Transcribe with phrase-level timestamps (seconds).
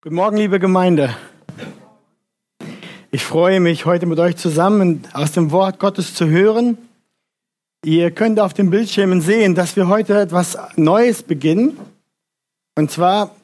[0.00, 1.16] Guten Morgen, liebe Gemeinde.
[3.10, 6.78] Ich freue mich, heute mit euch zusammen aus dem Wort Gottes zu hören.
[7.84, 11.76] Ihr könnt auf den Bildschirmen sehen, dass wir heute etwas Neues beginnen.
[12.76, 13.34] Und zwar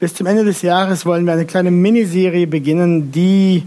[0.00, 3.62] bis zum Ende des Jahres wollen wir eine kleine Miniserie beginnen, die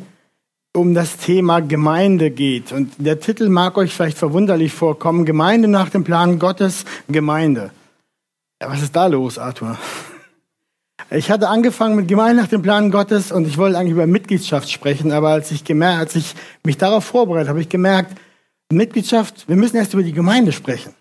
[0.76, 2.74] um das Thema Gemeinde geht.
[2.74, 5.24] Und der Titel mag euch vielleicht verwunderlich vorkommen.
[5.24, 7.72] Gemeinde nach dem Plan Gottes, Gemeinde.
[8.62, 9.78] Ja, was ist da los, Arthur?
[11.12, 14.70] Ich hatte angefangen mit Gemeinde nach dem Plan Gottes und ich wollte eigentlich über Mitgliedschaft
[14.70, 18.16] sprechen, aber als ich, gemerkt, als ich mich darauf vorbereitet habe, ich gemerkt,
[18.72, 20.94] Mitgliedschaft, wir müssen erst über die Gemeinde sprechen.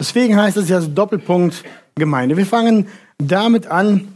[0.00, 1.62] Deswegen heißt es ja so Doppelpunkt
[1.94, 2.38] Gemeinde.
[2.38, 2.86] Wir fangen
[3.18, 4.08] damit an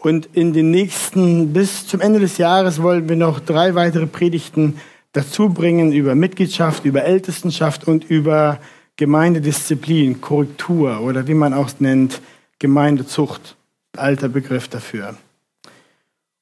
[0.00, 4.80] und in den nächsten, bis zum Ende des Jahres wollen wir noch drei weitere Predigten
[5.12, 8.58] dazu bringen über Mitgliedschaft, über Ältestenschaft und über
[8.96, 12.20] Gemeindedisziplin, Korrektur oder wie man auch nennt,
[12.58, 13.54] Gemeindezucht
[14.00, 15.16] alter Begriff dafür.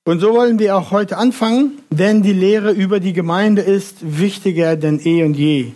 [0.05, 4.77] Und so wollen wir auch heute anfangen, denn die Lehre über die Gemeinde ist wichtiger
[4.77, 5.73] denn eh und je.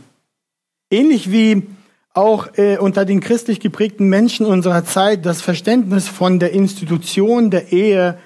[0.90, 1.66] Ähnlich wie
[2.14, 7.72] auch äh, unter den christlich geprägten Menschen unserer Zeit das Verständnis von der Institution der
[7.72, 8.18] Ehe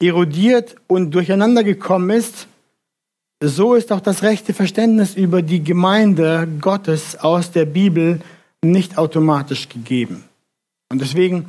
[0.00, 2.46] erodiert und durcheinander gekommen ist,
[3.42, 8.20] so ist auch das rechte Verständnis über die Gemeinde Gottes aus der Bibel
[8.64, 10.24] nicht automatisch gegeben.
[10.90, 11.46] Und deswegen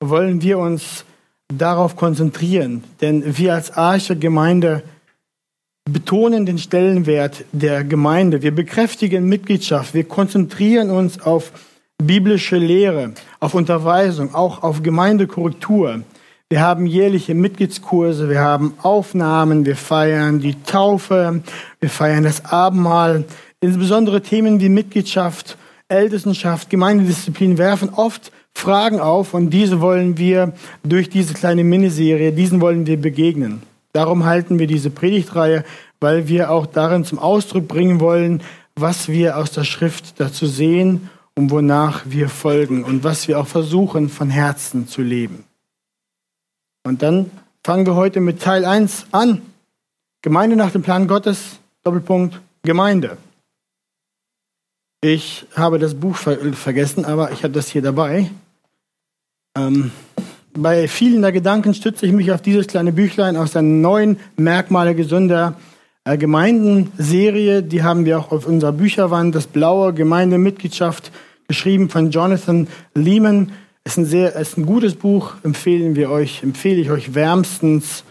[0.00, 1.04] wollen wir uns
[1.48, 2.84] darauf konzentrieren.
[3.00, 4.82] Denn wir als Arche Gemeinde
[5.90, 8.42] betonen den Stellenwert der Gemeinde.
[8.42, 9.94] Wir bekräftigen Mitgliedschaft.
[9.94, 11.52] Wir konzentrieren uns auf
[12.02, 16.02] biblische Lehre, auf Unterweisung, auch auf Gemeindekorrektur.
[16.50, 21.42] Wir haben jährliche Mitgliedskurse, wir haben Aufnahmen, wir feiern die Taufe,
[21.80, 23.24] wir feiern das Abendmahl.
[23.60, 25.56] Insbesondere Themen wie Mitgliedschaft,
[25.88, 30.52] Ältestenschaft, Gemeindedisziplin werfen oft Fragen auf und diese wollen wir
[30.82, 33.62] durch diese kleine Miniserie, diesen wollen wir begegnen.
[33.92, 35.64] Darum halten wir diese Predigtreihe,
[36.00, 38.42] weil wir auch darin zum Ausdruck bringen wollen,
[38.76, 43.46] was wir aus der Schrift dazu sehen und wonach wir folgen und was wir auch
[43.46, 45.44] versuchen von Herzen zu leben.
[46.84, 47.30] Und dann
[47.62, 49.42] fangen wir heute mit Teil 1 an.
[50.22, 53.16] Gemeinde nach dem Plan Gottes, Doppelpunkt, Gemeinde.
[55.00, 58.30] Ich habe das Buch ver vergessen, aber ich habe das hier dabei.
[59.56, 59.92] Ähm,
[60.56, 64.94] bei vielen der Gedanken stütze ich mich auf dieses kleine Büchlein aus der neuen Merkmale
[64.94, 65.54] gesunder
[66.04, 67.62] äh, Gemeindenserie.
[67.62, 69.34] Die haben wir auch auf unserer Bücherwand.
[69.34, 71.12] Das blaue Gemeindemitgliedschaft,
[71.48, 73.52] geschrieben von Jonathan Lehman.
[73.84, 75.34] Ist ein sehr, ist ein gutes Buch.
[75.42, 78.04] Empfehlen wir euch, empfehle ich euch wärmstens.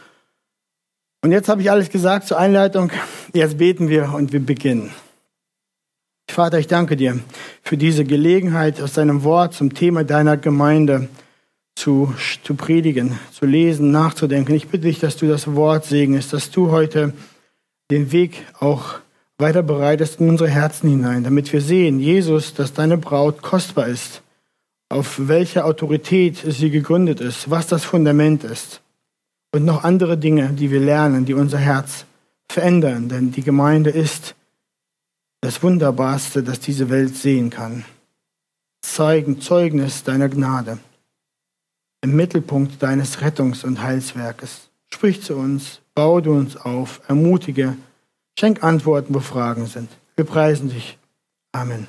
[1.24, 2.92] Und jetzt habe ich alles gesagt zur Einleitung.
[3.34, 4.92] Jetzt beten wir und wir beginnen.
[6.30, 7.20] Vater, ich danke dir
[7.64, 11.08] für diese Gelegenheit aus deinem Wort zum Thema deiner Gemeinde
[11.76, 12.14] zu,
[12.44, 14.56] zu predigen, zu lesen, nachzudenken.
[14.56, 17.14] Ich bitte dich, dass du das Wort segnest, dass du heute
[17.92, 19.00] den Weg auch
[19.38, 24.22] weiter bereitest in unsere Herzen hinein, damit wir sehen, Jesus, dass deine Braut kostbar ist,
[24.90, 28.82] auf welcher Autorität sie gegründet ist, was das Fundament ist
[29.52, 32.06] und noch andere Dinge, die wir lernen, die unser Herz
[32.48, 34.36] verändern, denn die Gemeinde ist
[35.42, 37.84] das Wunderbarste, das diese Welt sehen kann.
[38.82, 40.78] Zeugen, Zeugnis deiner Gnade
[42.04, 44.68] im Mittelpunkt deines Rettungs- und Heilswerkes.
[44.94, 47.78] Sprich zu uns, baue du uns auf, ermutige,
[48.38, 49.90] schenk Antworten, wo Fragen sind.
[50.18, 50.98] Wir preisen dich.
[51.54, 51.88] Amen.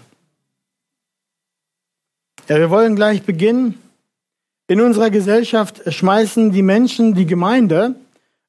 [2.48, 3.74] Ja, wir wollen gleich beginnen.
[4.69, 7.97] In unserer Gesellschaft schmeißen die Menschen die Gemeinde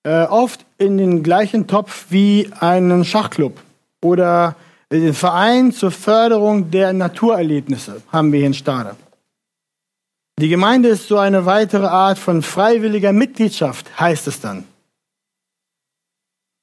[0.03, 3.59] äh, oft in den gleichen Topf wie einen Schachclub
[4.03, 4.55] oder
[4.91, 8.95] den Verein zur Förderung der Naturerlebnisse haben wir hier in Stade.
[10.38, 14.66] Die Gemeinde ist so eine weitere Art von freiwilliger Mitgliedschaft, heißt es dann.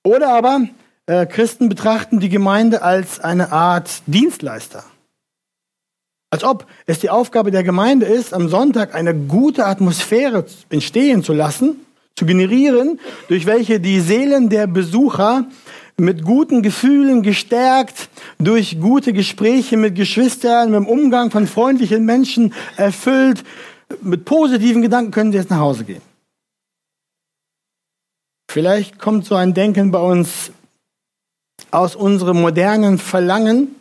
[0.05, 0.66] Oder aber
[1.06, 4.84] äh, Christen betrachten die Gemeinde als eine Art Dienstleister.
[6.31, 11.33] Als ob es die Aufgabe der Gemeinde ist, am Sonntag eine gute Atmosphäre entstehen zu
[11.33, 15.47] lassen, zu generieren, durch welche die Seelen der Besucher
[16.03, 18.09] mit guten Gefühlen gestärkt,
[18.39, 23.45] durch gute Gespräche mit Geschwistern, mit dem Umgang von freundlichen Menschen erfüllt,
[24.01, 26.03] mit positiven Gedanken können Sie jetzt nach Hause gehen.
[28.51, 30.51] Vielleicht kommt so ein Denken bei uns
[31.71, 33.77] aus unserem modernen Verlangen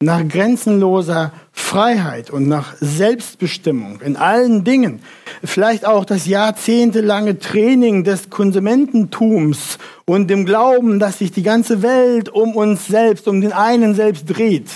[0.00, 1.32] nach grenzenloser
[1.74, 5.00] Freiheit und nach Selbstbestimmung in allen Dingen.
[5.42, 12.28] Vielleicht auch das jahrzehntelange Training des Konsumententums und dem Glauben, dass sich die ganze Welt
[12.28, 14.70] um uns selbst, um den einen selbst dreht.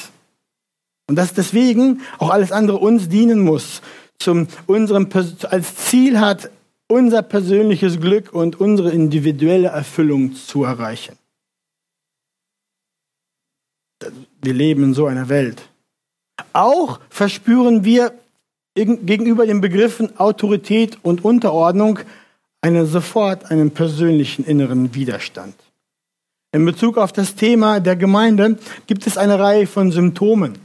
[1.06, 3.80] Und dass deswegen auch alles andere uns dienen muss,
[4.18, 5.08] zum unserem
[5.50, 6.50] als Ziel hat,
[6.88, 11.16] unser persönliches Glück und unsere individuelle Erfüllung zu erreichen.
[14.42, 15.62] Wir leben in so einer Welt.
[16.52, 18.12] Auch verspüren wir
[18.74, 22.00] gegenüber den Begriffen Autorität und Unterordnung
[22.60, 25.54] einen sofort einen persönlichen inneren Widerstand.
[26.52, 30.58] In Bezug auf das Thema der Gemeinde gibt es eine Reihe von Symptomen,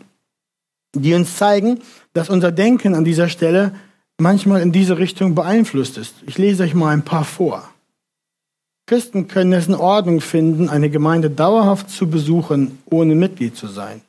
[0.95, 1.81] die uns zeigen,
[2.13, 3.73] dass unser Denken an dieser Stelle
[4.17, 6.15] manchmal in diese Richtung beeinflusst ist.
[6.25, 7.69] Ich lese euch mal ein paar vor.
[8.85, 14.01] Christen können es in Ordnung finden, eine Gemeinde dauerhaft zu besuchen, ohne Mitglied zu sein.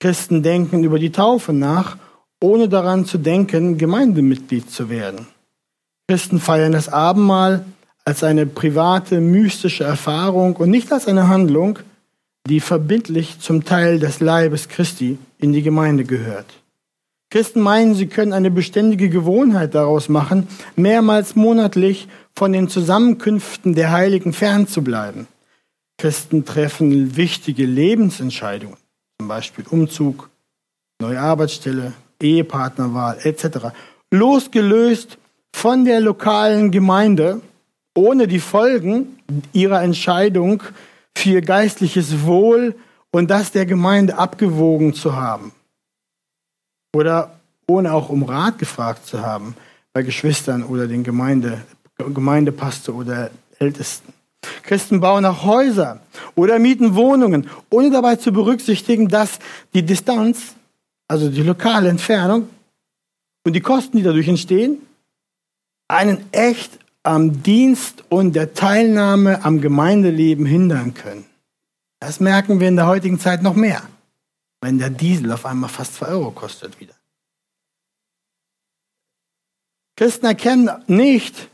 [0.00, 1.96] Christen denken über die Taufe nach,
[2.40, 5.26] ohne daran zu denken, Gemeindemitglied zu werden.
[6.08, 7.64] Christen feiern das Abendmahl
[8.04, 11.78] als eine private, mystische Erfahrung und nicht als eine Handlung,
[12.46, 16.46] die verbindlich zum Teil des Leibes Christi in die Gemeinde gehört.
[17.30, 20.46] Christen meinen, sie können eine beständige Gewohnheit daraus machen,
[20.76, 25.26] mehrmals monatlich von den Zusammenkünften der Heiligen fernzubleiben.
[25.98, 28.76] Christen treffen wichtige Lebensentscheidungen,
[29.18, 30.30] zum Beispiel Umzug,
[31.00, 33.68] neue Arbeitsstelle, Ehepartnerwahl etc.,
[34.10, 35.18] losgelöst
[35.54, 37.40] von der lokalen Gemeinde,
[37.94, 39.18] ohne die Folgen
[39.52, 40.62] ihrer Entscheidung
[41.16, 42.74] für geistliches Wohl
[43.10, 45.52] und das der Gemeinde abgewogen zu haben.
[46.94, 49.56] Oder ohne auch um Rat gefragt zu haben
[49.92, 51.62] bei Geschwistern oder den Gemeinde,
[51.96, 54.12] Gemeindepastor oder Ältesten.
[54.62, 56.00] Christen bauen auch Häuser
[56.34, 59.38] oder mieten Wohnungen, ohne dabei zu berücksichtigen, dass
[59.74, 60.54] die Distanz,
[61.08, 62.48] also die lokale Entfernung
[63.44, 64.78] und die Kosten, die dadurch entstehen,
[65.88, 71.24] einen echt am Dienst und der Teilnahme am Gemeindeleben hindern können.
[72.00, 73.82] Das merken wir in der heutigen Zeit noch mehr,
[74.60, 76.94] wenn der Diesel auf einmal fast 2 Euro kostet wieder.
[79.96, 81.48] Christen erkennen nicht,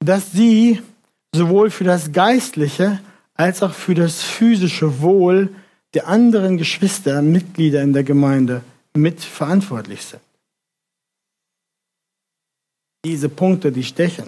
[0.00, 0.82] dass sie
[1.34, 3.00] sowohl für das geistliche
[3.34, 5.54] als auch für das physische Wohl
[5.94, 8.62] der anderen Geschwister, Mitglieder in der Gemeinde
[8.94, 10.20] mitverantwortlich sind.
[13.04, 14.26] Diese Punkte, die stechen.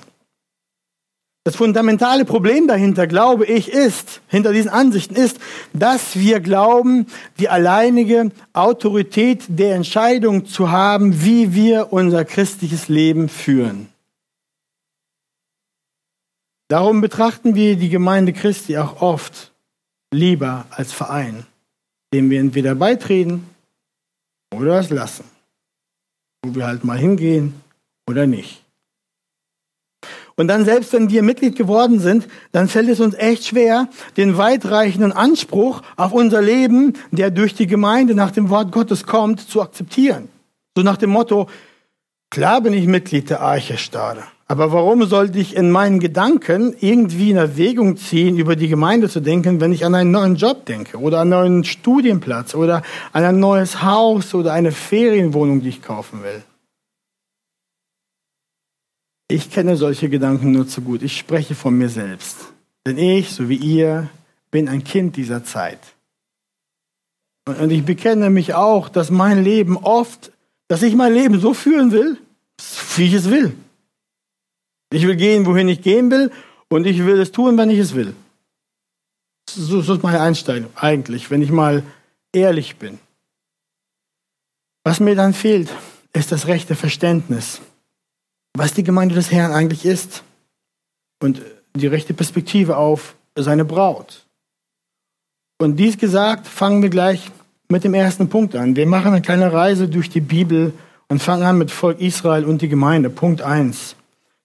[1.44, 5.38] Das fundamentale Problem dahinter, glaube ich, ist, hinter diesen Ansichten ist,
[5.73, 7.06] dass wir glauben,
[7.38, 13.89] die alleinige Autorität der Entscheidung zu haben, wie wir unser christliches Leben führen.
[16.70, 19.50] Darum betrachten wir die Gemeinde Christi auch oft
[20.12, 21.44] lieber als Verein,
[22.14, 23.44] dem wir entweder beitreten
[24.55, 25.25] oder es lassen,
[26.44, 27.61] wo wir halt mal hingehen
[28.08, 28.62] oder nicht.
[30.37, 34.38] Und dann selbst wenn wir Mitglied geworden sind, dann fällt es uns echt schwer, den
[34.38, 39.61] weitreichenden Anspruch auf unser Leben, der durch die Gemeinde nach dem Wort Gottes kommt, zu
[39.61, 40.28] akzeptieren.
[40.76, 41.49] So nach dem Motto,
[42.31, 44.23] klar bin ich Mitglied der Arche Stade.
[44.50, 49.20] Aber warum sollte ich in meinen Gedanken irgendwie in Erwägung ziehen, über die Gemeinde zu
[49.20, 52.82] denken, wenn ich an einen neuen Job denke oder einen neuen Studienplatz oder
[53.12, 56.43] an ein neues Haus oder eine Ferienwohnung, die ich kaufen will?
[59.29, 61.02] Ich kenne solche Gedanken nur zu gut.
[61.02, 62.52] Ich spreche von mir selbst.
[62.85, 64.08] Denn ich, so wie ihr,
[64.50, 65.79] bin ein Kind dieser Zeit.
[67.47, 70.32] Und ich bekenne mich auch, dass mein Leben oft,
[70.67, 72.17] dass ich mein Leben so führen will,
[72.97, 73.55] wie ich es will.
[74.90, 76.31] Ich will gehen, wohin ich gehen will,
[76.69, 78.14] und ich will es tun, wenn ich es will.
[79.49, 81.82] So, ist meine Einstellung eigentlich, wenn ich mal
[82.32, 82.99] ehrlich bin.
[84.85, 85.68] Was mir dann fehlt,
[86.12, 87.61] ist das rechte Verständnis
[88.54, 90.23] was die Gemeinde des Herrn eigentlich ist
[91.23, 91.42] und
[91.75, 94.26] die rechte Perspektive auf seine Braut.
[95.61, 97.30] Und dies gesagt, fangen wir gleich
[97.68, 98.76] mit dem ersten Punkt an.
[98.76, 100.73] Wir machen eine kleine Reise durch die Bibel
[101.09, 103.11] und fangen an mit Volk Israel und die Gemeinde.
[103.11, 103.94] Punkt 1.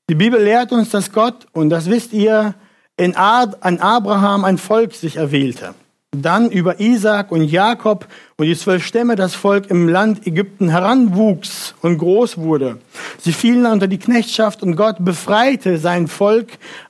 [0.09, 2.53] Die Bibel lehrt uns, dass Gott, und das wisst ihr,
[2.95, 5.73] in Abraham ein Volk sich erwählte
[6.21, 8.07] dann über Isaac und Jakob
[8.37, 12.77] und die zwölf Stämme das Volk im Land Ägypten heranwuchs und groß wurde.
[13.19, 16.47] Sie fielen unter die Knechtschaft und Gott befreite sein Volk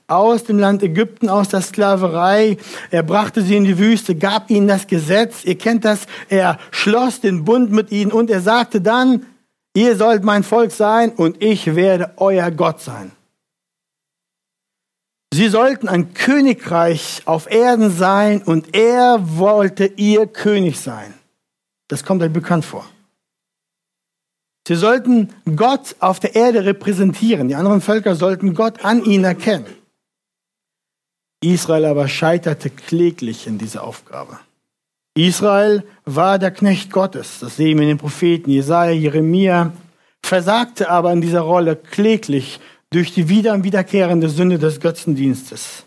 [0.08, 2.56] aus dem Land Ägypten, aus der Sklaverei.
[2.90, 5.44] Er brachte sie in die Wüste, gab ihnen das Gesetz.
[5.44, 6.06] Ihr kennt das.
[6.28, 9.26] Er schloss den Bund mit ihnen und er sagte dann,
[9.76, 13.12] ihr sollt mein Volk sein und ich werde euer Gott sein.
[15.32, 21.12] Sie sollten ein Königreich auf Erden sein und er wollte ihr König sein.
[21.88, 22.86] Das kommt euch bekannt vor.
[24.66, 27.48] Sie sollten Gott auf der Erde repräsentieren.
[27.48, 29.66] Die anderen Völker sollten Gott an ihnen erkennen.
[31.42, 34.40] Israel aber scheiterte kläglich in dieser Aufgabe.
[35.16, 37.38] Israel war der Knecht Gottes.
[37.40, 39.72] Das sehen wir in den Propheten Jesaja, Jeremia,
[40.22, 45.84] versagte aber in dieser Rolle kläglich durch die wieder und wiederkehrende Sünde des Götzendienstes.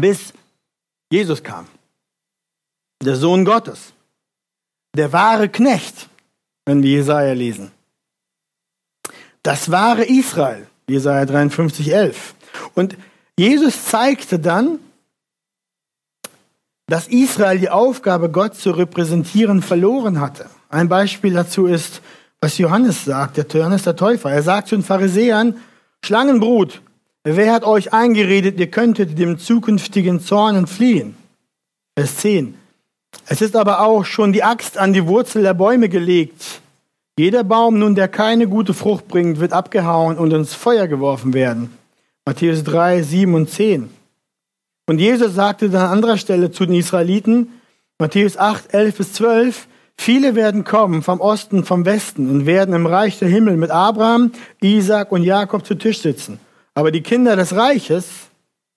[0.00, 0.32] Bis
[1.10, 1.66] Jesus kam,
[3.04, 3.92] der Sohn Gottes,
[4.96, 6.08] der wahre Knecht,
[6.64, 7.72] wenn wir Jesaja lesen.
[9.42, 12.34] Das wahre Israel, Jesaja 53, 11.
[12.74, 12.96] Und
[13.38, 14.78] Jesus zeigte dann,
[16.86, 20.46] dass Israel die Aufgabe, Gott zu repräsentieren, verloren hatte.
[20.68, 22.02] Ein Beispiel dazu ist,
[22.40, 24.30] was Johannes sagt, der Johannes der Täufer.
[24.30, 25.56] Er sagt zu den Pharisäern,
[26.04, 26.82] Schlangenbrut,
[27.24, 31.16] wer hat euch eingeredet, ihr könntet dem zukünftigen Zorn entfliehen?
[31.96, 32.56] Vers 10.
[33.26, 36.60] Es ist aber auch schon die Axt an die Wurzel der Bäume gelegt.
[37.18, 41.70] Jeder Baum nun, der keine gute Frucht bringt, wird abgehauen und ins Feuer geworfen werden.
[42.24, 43.90] Matthäus 3, 7 und 10.
[44.86, 47.48] Und Jesus sagte dann an anderer Stelle zu den Israeliten,
[47.98, 52.86] Matthäus 8, 11 bis 12, Viele werden kommen vom Osten, vom Westen und werden im
[52.86, 56.40] Reich der Himmel mit Abraham, Isaac und Jakob zu Tisch sitzen.
[56.74, 58.08] Aber die Kinder des Reiches,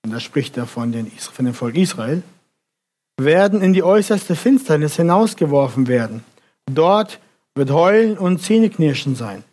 [0.06, 2.22] und da spricht er von, den, von dem Volk Israel,
[3.18, 6.24] werden in die äußerste Finsternis hinausgeworfen werden.
[6.72, 7.20] Dort
[7.56, 9.44] wird Heulen und Zähneknirschen sein.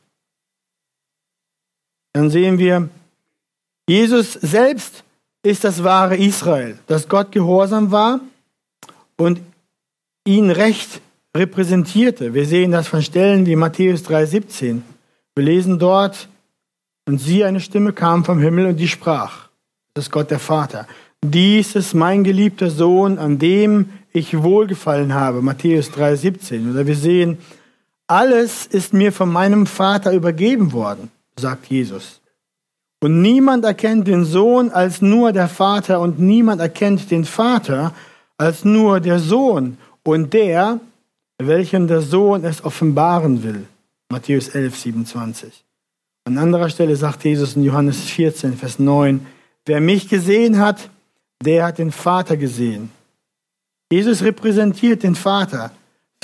[2.13, 2.91] Dann sehen wir,
[3.89, 5.05] Jesus selbst
[5.43, 8.21] ist das wahre Israel, das Gott gehorsam war
[9.17, 9.41] und
[10.25, 11.01] ihn recht
[11.37, 12.35] repräsentierte.
[12.35, 14.83] Wir sehen das von Stellen wie Matthäus 3,17.
[15.35, 16.29] Wir lesen dort,
[17.07, 19.49] und sie, eine Stimme kam vom Himmel und die sprach,
[19.95, 20.87] das ist Gott der Vater,
[21.25, 25.43] dies ist mein geliebter Sohn, an dem ich wohlgefallen habe.
[25.43, 26.71] Matthäus 3,17.
[26.73, 27.39] Oder wir sehen,
[28.07, 32.22] alles ist mir von meinem Vater übergeben worden, sagt Jesus.
[33.03, 37.93] Und niemand erkennt den Sohn als nur der Vater und niemand erkennt den Vater
[38.39, 40.79] als nur der Sohn und der,
[41.37, 43.67] welchem der Sohn es offenbaren will.
[44.09, 45.65] Matthäus 11, 27.
[46.27, 49.27] An anderer Stelle sagt Jesus in Johannes 14, Vers 9,
[49.67, 50.89] wer mich gesehen hat,
[51.45, 52.93] der hat den Vater gesehen.
[53.91, 55.73] Jesus repräsentiert den Vater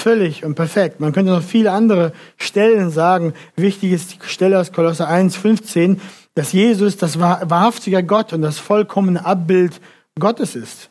[0.00, 1.00] völlig und perfekt.
[1.00, 3.34] Man könnte noch viele andere Stellen sagen.
[3.56, 6.00] Wichtig ist die Stelle aus Kolosser 1, 15,
[6.34, 9.80] dass Jesus das wahrhaftige Gott und das vollkommene Abbild
[10.18, 10.90] Gottes ist.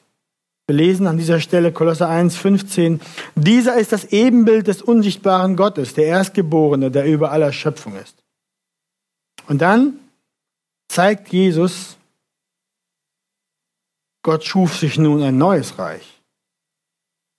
[0.68, 3.00] Wir lesen an dieser Stelle Kolosser 1, 15.
[3.36, 8.22] Dieser ist das Ebenbild des unsichtbaren Gottes, der Erstgeborene, der über aller Schöpfung ist.
[9.48, 9.94] Und dann
[10.90, 11.98] zeigt Jesus,
[14.24, 16.22] Gott schuf sich nun ein neues Reich.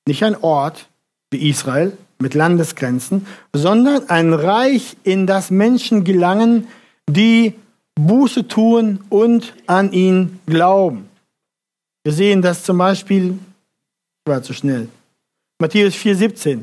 [0.06, 0.88] Nicht ein Ort
[1.30, 6.66] wie Israel mit Landesgrenzen, sondern ein Reich, in das Menschen gelangen,
[7.08, 7.54] die
[7.94, 11.08] Buße tun und an ihn glauben.
[12.04, 13.38] Wir sehen das zum Beispiel,
[14.26, 14.88] ich war zu schnell,
[15.60, 16.62] Matthäus 4,17.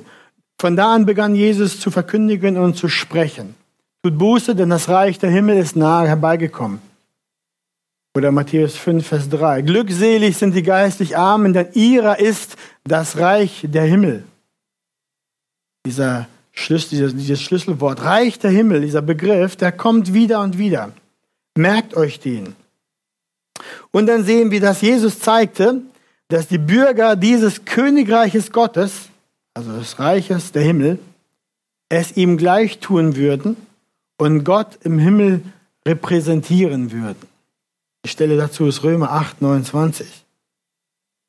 [0.60, 3.56] Von da an begann Jesus zu verkündigen und zu sprechen.
[4.04, 6.80] Tut Buße, denn das Reich der Himmel ist nahe herbeigekommen.
[8.16, 9.62] Oder Matthäus 5, Vers 3.
[9.64, 12.56] Glückselig sind die geistlich Armen, denn ihrer ist
[12.86, 14.24] das Reich der Himmel.
[15.86, 20.92] Dieser Schlüssel, dieses, dieses Schlüsselwort, Reich der Himmel, dieser Begriff, der kommt wieder und wieder.
[21.56, 22.56] Merkt euch den.
[23.92, 25.82] Und dann sehen wir, dass Jesus zeigte,
[26.28, 29.10] dass die Bürger dieses Königreiches Gottes,
[29.54, 31.00] also des Reiches der Himmel,
[31.90, 33.56] es ihm gleich tun würden
[34.18, 35.42] und Gott im Himmel
[35.88, 37.28] repräsentieren würden.
[38.06, 40.08] Die Stelle dazu ist Römer 8, 29.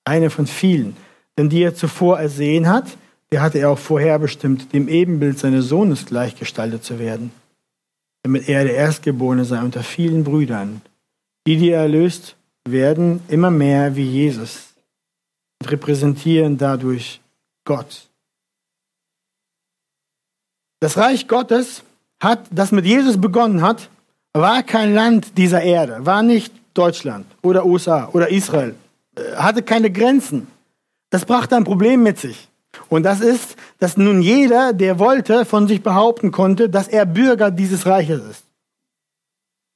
[0.05, 0.97] Eine von vielen.
[1.39, 2.97] Denn die er zuvor ersehen hat,
[3.37, 7.31] der hatte er auch vorherbestimmt, dem Ebenbild seines Sohnes gleichgestaltet zu werden
[8.27, 10.83] damit er der Erstgeborene sei unter vielen Brüdern.
[11.47, 12.35] Die, die er erlöst,
[12.69, 14.75] werden immer mehr wie Jesus
[15.63, 17.21] und repräsentieren dadurch
[17.65, 18.09] Gott.
[20.81, 21.85] Das Reich Gottes
[22.21, 23.91] hat, das mit Jesus begonnen hat,
[24.33, 28.75] war kein Land dieser Erde, war nicht Deutschland oder USA oder Israel,
[29.15, 30.49] äh, hatte keine Grenzen.
[31.11, 32.49] Das brachte ein Problem mit sich.
[32.89, 37.51] Und das ist, dass nun jeder, der wollte, von sich behaupten konnte, dass er Bürger
[37.51, 38.43] dieses Reiches ist.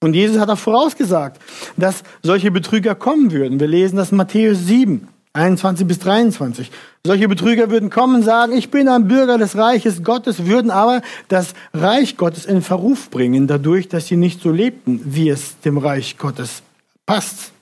[0.02, 1.40] Und Jesus hat auch vorausgesagt,
[1.76, 3.60] dass solche Betrüger kommen würden.
[3.60, 6.70] Wir lesen das in Matthäus 7, 21 bis 23.
[7.04, 11.02] Solche Betrüger würden kommen und sagen, ich bin ein Bürger des Reiches Gottes, würden aber
[11.28, 15.76] das Reich Gottes in Verruf bringen, dadurch, dass sie nicht so lebten, wie es dem
[15.76, 16.62] Reich Gottes
[17.04, 17.52] passt.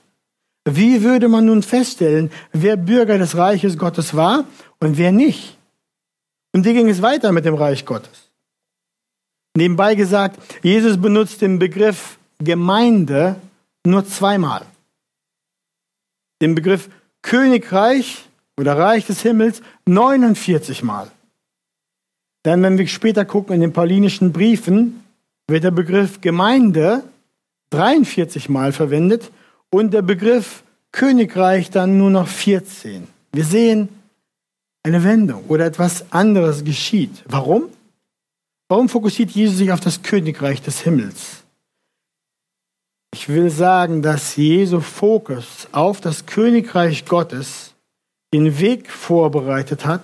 [0.65, 4.45] Wie würde man nun feststellen, wer Bürger des Reiches Gottes war
[4.79, 5.57] und wer nicht?
[6.53, 8.29] Und wie ging es weiter mit dem Reich Gottes?
[9.55, 13.35] Nebenbei gesagt, Jesus benutzt den Begriff Gemeinde
[13.85, 14.65] nur zweimal.
[16.41, 16.89] Den Begriff
[17.21, 18.25] Königreich
[18.57, 21.11] oder Reich des Himmels 49 Mal.
[22.45, 25.03] Denn wenn wir später gucken in den paulinischen Briefen,
[25.47, 27.03] wird der Begriff Gemeinde
[27.71, 29.31] 43 Mal verwendet
[29.69, 33.07] und der Begriff Königreich dann nur noch 14.
[33.33, 33.89] Wir sehen
[34.83, 37.23] eine Wendung oder etwas anderes geschieht.
[37.27, 37.69] Warum?
[38.67, 41.43] Warum fokussiert Jesus sich auf das Königreich des Himmels?
[43.13, 47.73] Ich will sagen, dass Jesu Fokus auf das Königreich Gottes
[48.33, 50.03] den Weg vorbereitet hat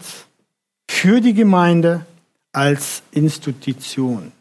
[0.90, 2.06] für die Gemeinde
[2.52, 4.32] als Institution.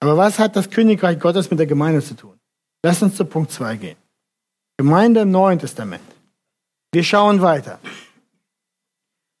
[0.00, 2.38] Aber was hat das Königreich Gottes mit der Gemeinde zu tun?
[2.82, 3.96] Lass uns zu Punkt 2 gehen.
[4.78, 6.04] Gemeinde im Neuen Testament.
[6.92, 7.78] Wir schauen weiter.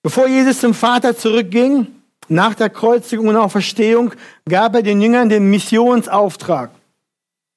[0.02, 1.86] Bevor Jesus zum Vater zurückging,
[2.28, 4.12] nach der Kreuzigung und Auferstehung,
[4.48, 6.70] gab er den Jüngern den Missionsauftrag.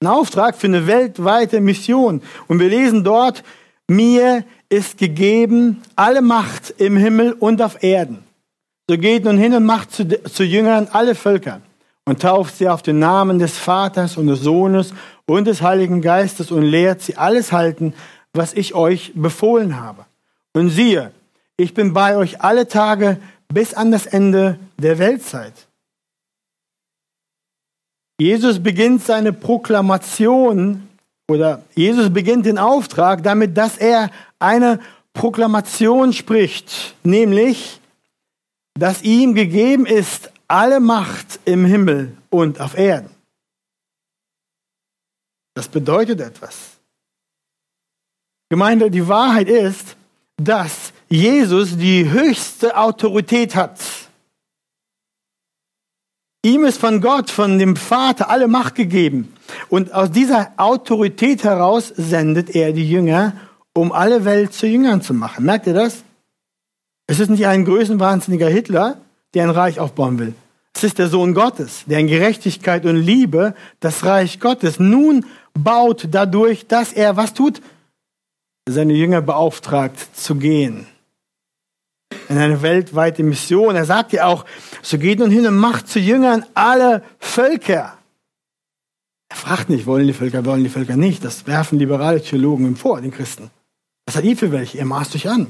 [0.02, 2.22] Ein Auftrag für eine weltweite Mission.
[2.48, 3.44] Und wir lesen dort,
[3.88, 8.24] mir ist gegeben alle Macht im Himmel und auf Erden.
[8.90, 11.62] So geht nun hin und macht zu, zu Jüngern alle Völker
[12.06, 14.94] und tauft sie auf den Namen des Vaters und des Sohnes
[15.26, 17.94] und des Heiligen Geistes und lehrt sie alles halten,
[18.34, 20.06] was ich euch befohlen habe.
[20.54, 21.12] Und siehe,
[21.57, 25.53] ich bin bei euch alle Tage bis an das Ende der Weltzeit.
[28.19, 30.88] Jesus beginnt seine Proklamation
[31.27, 34.79] oder Jesus beginnt den Auftrag damit, dass er eine
[35.13, 37.79] Proklamation spricht, nämlich,
[38.79, 43.10] dass ihm gegeben ist alle Macht im Himmel und auf Erden.
[45.55, 46.77] Das bedeutet etwas.
[48.50, 49.95] Gemeinde, die Wahrheit ist,
[50.38, 53.79] dass Jesus die höchste Autorität hat.
[56.45, 59.33] Ihm ist von Gott, von dem Vater alle Macht gegeben.
[59.69, 63.33] Und aus dieser Autorität heraus sendet er die Jünger,
[63.74, 65.45] um alle Welt zu Jüngern zu machen.
[65.45, 66.03] Merkt ihr das?
[67.07, 68.98] Es ist nicht ein größenwahnsinniger Hitler,
[69.33, 70.33] der ein Reich aufbauen will.
[70.75, 76.07] Es ist der Sohn Gottes, der in Gerechtigkeit und Liebe das Reich Gottes nun baut
[76.12, 77.62] dadurch, dass er was tut?
[78.68, 80.87] Seine Jünger beauftragt zu gehen.
[82.29, 83.75] In eine weltweite Mission.
[83.75, 84.46] Er sagt ja auch,
[84.81, 87.98] so geht nun hin und macht zu Jüngern alle Völker.
[89.29, 91.25] Er fragt nicht, wollen die Völker, wollen die Völker nicht.
[91.25, 93.50] Das werfen liberale Theologen ihm vor, den Christen.
[94.05, 94.77] Was hat ihr für welche?
[94.77, 95.48] Ihr maßt euch an.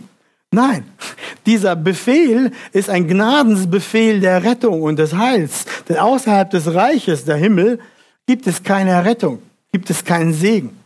[0.52, 0.86] Nein,
[1.46, 5.66] dieser Befehl ist ein Gnadensbefehl der Rettung und des Heils.
[5.90, 7.80] Denn außerhalb des Reiches, der Himmel,
[8.26, 10.78] gibt es keine Rettung, gibt es keinen Segen.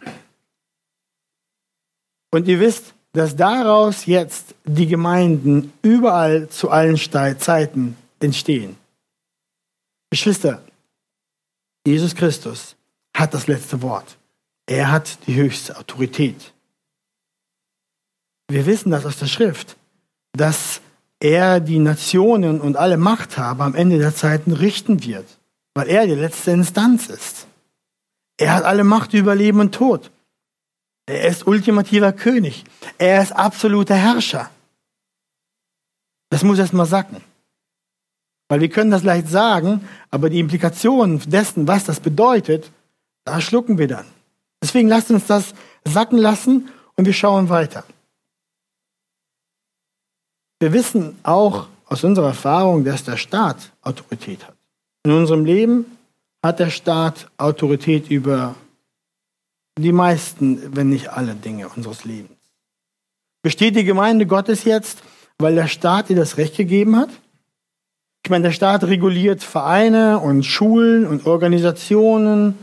[2.31, 8.77] Und ihr wisst, dass daraus jetzt die Gemeinden überall zu allen Zeiten entstehen.
[10.09, 10.61] Geschwister,
[11.85, 12.75] Jesus Christus
[13.13, 14.17] hat das letzte Wort.
[14.65, 16.53] Er hat die höchste Autorität.
[18.49, 19.77] Wir wissen das aus der Schrift,
[20.33, 20.81] dass
[21.19, 25.25] er die Nationen und alle Machthaber am Ende der Zeiten richten wird,
[25.73, 27.47] weil er die letzte Instanz ist.
[28.37, 30.11] Er hat alle Macht über Leben und Tod.
[31.07, 32.65] Er ist ultimativer König.
[32.97, 34.51] Er ist absoluter Herrscher.
[36.29, 37.23] Das muss erst mal sacken.
[38.49, 42.71] Weil wir können das leicht sagen, aber die Implikationen dessen, was das bedeutet,
[43.23, 44.05] da schlucken wir dann.
[44.61, 45.53] Deswegen lasst uns das
[45.85, 47.83] sacken lassen und wir schauen weiter.
[50.59, 54.55] Wir wissen auch aus unserer Erfahrung, dass der Staat Autorität hat.
[55.03, 55.85] In unserem Leben
[56.43, 58.55] hat der Staat Autorität über
[59.77, 62.37] die meisten, wenn nicht alle Dinge unseres Lebens.
[63.43, 65.03] Besteht die Gemeinde Gottes jetzt,
[65.39, 67.09] weil der Staat ihr das Recht gegeben hat?
[68.25, 72.57] Ich meine, der Staat reguliert Vereine und Schulen und Organisationen,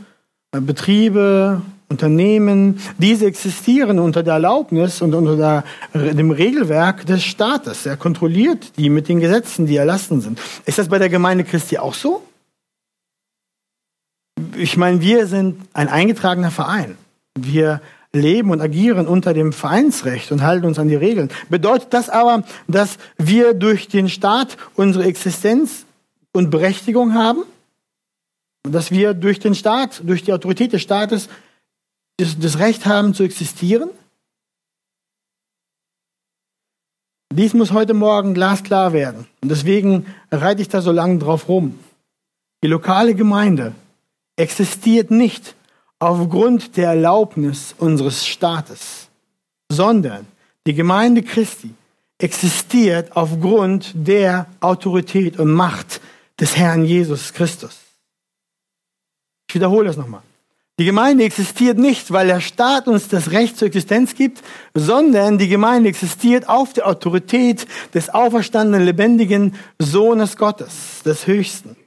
[0.51, 2.79] äh, Betriebe, Unternehmen.
[2.97, 7.85] Diese existieren unter der Erlaubnis und unter der, dem Regelwerk des Staates.
[7.85, 10.39] Er kontrolliert die mit den Gesetzen, die erlassen sind.
[10.65, 12.23] Ist das bei der Gemeinde Christi auch so?
[14.57, 16.97] Ich meine, wir sind ein eingetragener Verein.
[17.37, 17.81] Wir
[18.15, 21.29] leben und agieren unter dem Vereinsrecht und halten uns an die Regeln.
[21.49, 25.85] Bedeutet das aber, dass wir durch den Staat unsere Existenz
[26.31, 27.43] und Berechtigung haben?
[28.63, 31.29] Dass wir durch den Staat, durch die Autorität des Staates
[32.17, 33.89] das, Recht haben zu existieren?
[37.33, 39.27] Dies muss heute Morgen glasklar werden.
[39.41, 41.77] Und deswegen reite ich da so lange drauf rum.
[42.63, 43.75] Die lokale Gemeinde
[44.37, 45.53] existiert nicht
[45.99, 49.09] aufgrund der Erlaubnis unseres Staates,
[49.69, 50.27] sondern
[50.67, 51.73] die Gemeinde Christi
[52.17, 56.01] existiert aufgrund der Autorität und Macht
[56.39, 57.79] des Herrn Jesus Christus.
[59.47, 60.21] Ich wiederhole das nochmal.
[60.77, 65.47] Die Gemeinde existiert nicht, weil der Staat uns das Recht zur Existenz gibt, sondern die
[65.47, 71.77] Gemeinde existiert auf der Autorität des auferstandenen, lebendigen Sohnes Gottes, des Höchsten.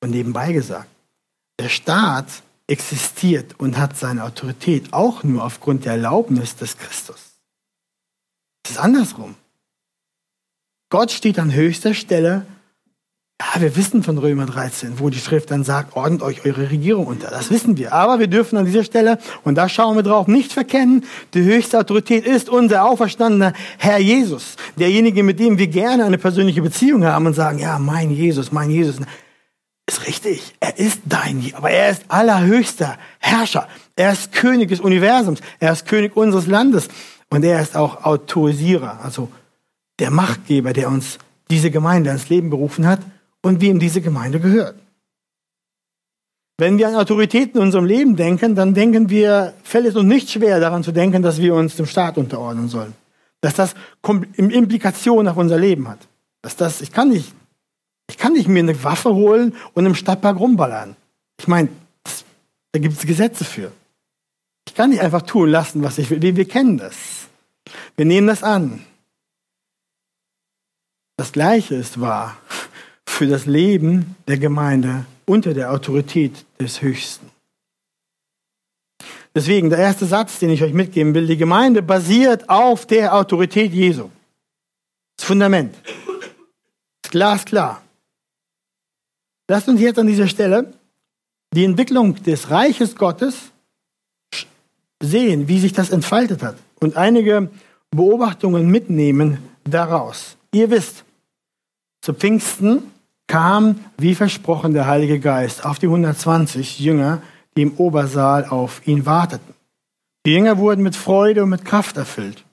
[0.00, 0.88] Und nebenbei gesagt,
[1.58, 2.26] der Staat
[2.70, 7.18] existiert und hat seine Autorität auch nur aufgrund der Erlaubnis des Christus.
[8.64, 9.34] Es ist andersrum.
[10.90, 12.46] Gott steht an höchster Stelle.
[13.40, 17.06] Ja, wir wissen von Römer 13, wo die Schrift dann sagt, ordnet euch eure Regierung
[17.06, 17.30] unter.
[17.30, 17.92] Das wissen wir.
[17.92, 21.78] Aber wir dürfen an dieser Stelle, und da schauen wir drauf, nicht verkennen, die höchste
[21.78, 24.56] Autorität ist unser auferstandener Herr Jesus.
[24.76, 28.70] Derjenige, mit dem wir gerne eine persönliche Beziehung haben und sagen, ja, mein Jesus, mein
[28.70, 28.96] Jesus.
[29.90, 30.54] Ist richtig.
[30.60, 33.66] Er ist dein, aber er ist allerhöchster Herrscher.
[33.96, 35.40] Er ist König des Universums.
[35.58, 36.86] Er ist König unseres Landes.
[37.28, 39.28] Und er ist auch Autorisierer, also
[39.98, 41.18] der Machtgeber, der uns
[41.50, 43.00] diese Gemeinde ans Leben berufen hat
[43.42, 44.76] und wem diese Gemeinde gehört.
[46.56, 50.30] Wenn wir an Autoritäten in unserem Leben denken, dann denken wir, fällt es uns nicht
[50.30, 52.94] schwer daran zu denken, dass wir uns dem Staat unterordnen sollen.
[53.40, 53.74] Dass das
[54.36, 56.06] Implikationen auf unser Leben hat.
[56.42, 57.34] Dass das, ich kann nicht
[58.10, 60.96] ich kann nicht mir eine Waffe holen und im Stadtpark rumballern.
[61.38, 61.68] Ich meine,
[62.72, 63.70] da gibt es Gesetze für.
[64.66, 66.20] Ich kann nicht einfach tun lassen, was ich will.
[66.20, 66.96] Wir, wir kennen das.
[67.96, 68.84] Wir nehmen das an.
[71.16, 72.36] Das Gleiche ist wahr
[73.06, 77.30] für das Leben der Gemeinde unter der Autorität des Höchsten.
[79.36, 83.72] Deswegen der erste Satz, den ich euch mitgeben will, die Gemeinde basiert auf der Autorität
[83.72, 84.10] Jesu.
[85.16, 85.76] Das Fundament.
[87.02, 87.82] Das glasklar.
[89.50, 90.72] Lasst uns jetzt an dieser Stelle
[91.52, 93.50] die Entwicklung des Reiches Gottes
[95.02, 97.50] sehen, wie sich das entfaltet hat und einige
[97.90, 100.36] Beobachtungen mitnehmen daraus.
[100.52, 101.04] Ihr wisst,
[102.00, 102.92] zu Pfingsten
[103.26, 107.20] kam, wie versprochen, der Heilige Geist auf die 120 Jünger,
[107.56, 109.54] die im Obersaal auf ihn warteten.
[110.26, 112.44] Die Jünger wurden mit Freude und mit Kraft erfüllt.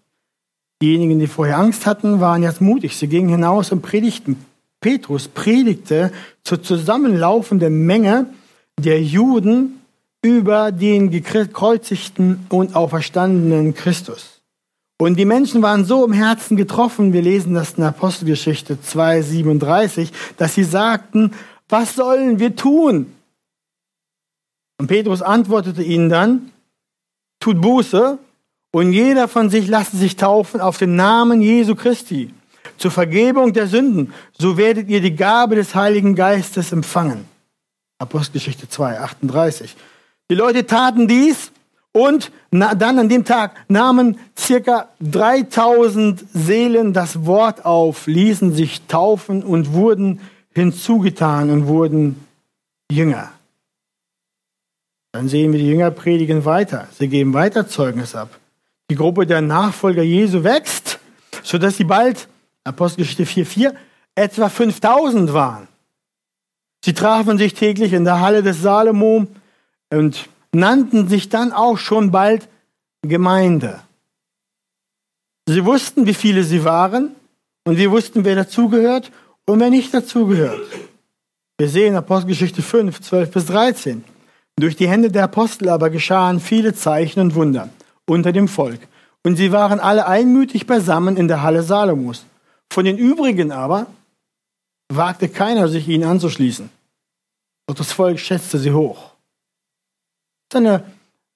[0.82, 2.98] Diejenigen, die vorher Angst hatten, waren jetzt mutig.
[2.98, 4.44] Sie gingen hinaus und predigten
[4.80, 6.12] Petrus predigte
[6.44, 8.28] zur zusammenlaufenden Menge
[8.80, 9.82] der Juden
[10.22, 14.42] über den gekreuzigten und auferstandenen Christus.
[15.00, 20.56] Und die Menschen waren so im Herzen getroffen, wir lesen das in Apostelgeschichte 2,37, dass
[20.56, 21.34] sie sagten,
[21.70, 23.14] was sollen wir tun?
[24.80, 26.52] Und Petrus antwortete ihnen dann,
[27.40, 28.18] tut Buße
[28.72, 32.32] und jeder von sich lasse sich taufen auf den Namen Jesu Christi
[32.78, 37.26] zur Vergebung der Sünden, so werdet ihr die Gabe des Heiligen Geistes empfangen.
[38.00, 39.76] Apostelgeschichte 2, 38.
[40.30, 41.52] Die Leute taten dies
[41.92, 49.44] und dann an dem Tag nahmen circa 3000 Seelen das Wort auf, ließen sich taufen
[49.44, 50.20] und wurden
[50.54, 52.24] hinzugetan und wurden
[52.92, 53.32] Jünger.
[55.12, 56.88] Dann sehen wir, die Jünger predigen weiter.
[56.98, 58.30] Sie geben weiter Zeugnis ab.
[58.92, 61.00] Die Gruppe der Nachfolger Jesu wächst,
[61.42, 62.28] sodass sie bald
[62.68, 63.74] Apostelgeschichte 4,4,
[64.16, 65.68] etwa 5000 waren.
[66.84, 69.28] Sie trafen sich täglich in der Halle des Salomo
[69.92, 72.48] und nannten sich dann auch schon bald
[73.02, 73.80] Gemeinde.
[75.48, 77.16] Sie wussten, wie viele sie waren
[77.66, 79.12] und sie wussten, wer dazugehört
[79.46, 80.62] und wer nicht dazugehört.
[81.58, 84.04] Wir sehen Apostelgeschichte 5, 12 bis 13.
[84.60, 87.70] Durch die Hände der Apostel aber geschahen viele Zeichen und Wunder
[88.06, 88.80] unter dem Volk.
[89.24, 92.26] Und sie waren alle einmütig beisammen in der Halle Salomos.
[92.78, 93.88] Von den übrigen aber
[94.88, 96.70] wagte keiner, sich ihnen anzuschließen.
[97.66, 99.14] Doch das Volk schätzte sie hoch.
[100.48, 100.84] Das ist eine,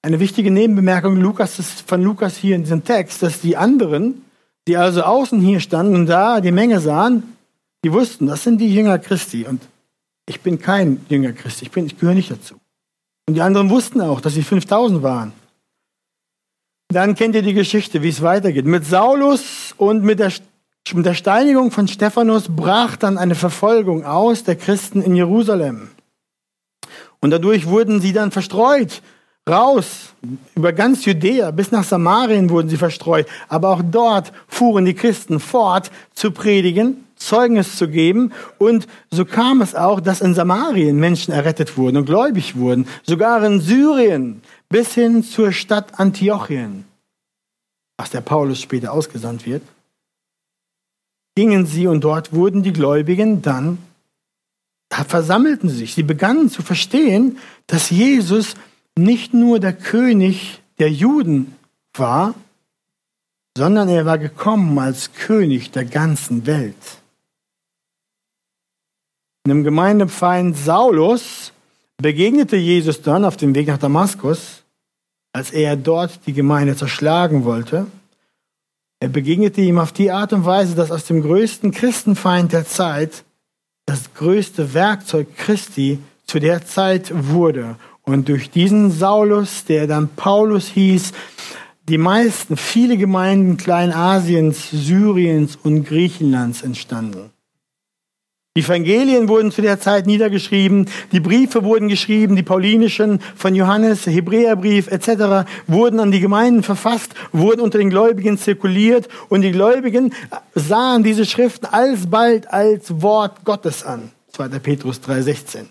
[0.04, 4.24] eine wichtige Nebenbemerkung Lukas, von Lukas hier in diesem Text, dass die anderen,
[4.68, 7.36] die also außen hier standen und da die Menge sahen,
[7.84, 9.68] die wussten, das sind die Jünger Christi und
[10.28, 12.60] ich bin kein Jünger Christi, ich, ich gehöre nicht dazu.
[13.28, 15.34] Und die anderen wussten auch, dass sie 5000 waren.
[16.90, 18.66] Dann kennt ihr die Geschichte, wie es weitergeht.
[18.66, 20.32] Mit Saulus und mit der
[20.94, 25.90] mit der Steinigung von Stephanus brach dann eine Verfolgung aus der Christen in Jerusalem.
[27.22, 29.02] Und dadurch wurden sie dann verstreut,
[29.50, 30.14] raus,
[30.56, 33.28] über ganz Judäa, bis nach Samarien wurden sie verstreut.
[33.48, 38.34] Aber auch dort fuhren die Christen fort zu predigen, Zeugnis zu geben.
[38.58, 42.88] Und so kam es auch, dass in Samarien Menschen errettet wurden und gläubig wurden.
[43.04, 46.86] Sogar in Syrien bis hin zur Stadt Antiochien,
[47.98, 49.62] aus der Paulus später ausgesandt wird
[51.36, 53.78] gingen sie und dort wurden die Gläubigen dann,
[54.90, 55.94] da versammelten sie sich.
[55.94, 58.56] Sie begannen zu verstehen, dass Jesus
[58.98, 61.56] nicht nur der König der Juden
[61.94, 62.34] war,
[63.58, 66.76] sondern er war gekommen als König der ganzen Welt.
[69.46, 71.52] Einem Gemeindefeind Saulus
[71.98, 74.64] begegnete Jesus dann auf dem Weg nach Damaskus,
[75.34, 77.88] als er dort die Gemeinde zerschlagen wollte.
[79.02, 83.24] Er begegnete ihm auf die Art und Weise, dass aus dem größten Christenfeind der Zeit
[83.88, 87.78] das größte Werkzeug Christi zu der Zeit wurde.
[88.04, 91.14] Und durch diesen Saulus, der dann Paulus hieß,
[91.90, 97.32] die meisten, viele Gemeinden Kleinasiens, Syriens und Griechenlands entstanden.
[98.58, 104.06] Die Evangelien wurden zu der Zeit niedergeschrieben, die Briefe wurden geschrieben, die paulinischen von Johannes,
[104.06, 105.50] Hebräerbrief etc.
[105.68, 110.14] wurden an die Gemeinden verfasst, wurden unter den Gläubigen zirkuliert und die Gläubigen
[110.54, 114.12] sahen diese Schriften alsbald als Wort Gottes an.
[114.34, 114.50] 2.
[114.60, 115.68] Petrus 3,16.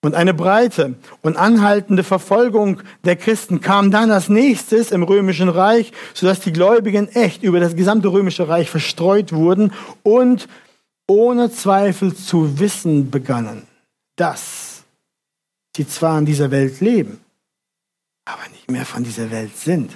[0.00, 5.92] Und eine breite und anhaltende Verfolgung der Christen kam dann als nächstes im römischen Reich,
[6.14, 10.48] sodass die Gläubigen echt über das gesamte römische Reich verstreut wurden und
[11.12, 13.66] ohne Zweifel zu wissen begannen,
[14.16, 14.84] dass
[15.76, 17.20] sie zwar in dieser Welt leben,
[18.24, 19.92] aber nicht mehr von dieser Welt sind.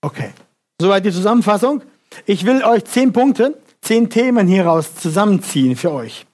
[0.00, 0.32] Okay,
[0.80, 1.82] soweit die Zusammenfassung.
[2.24, 6.26] Ich will euch zehn Punkte, zehn Themen hieraus zusammenziehen für euch.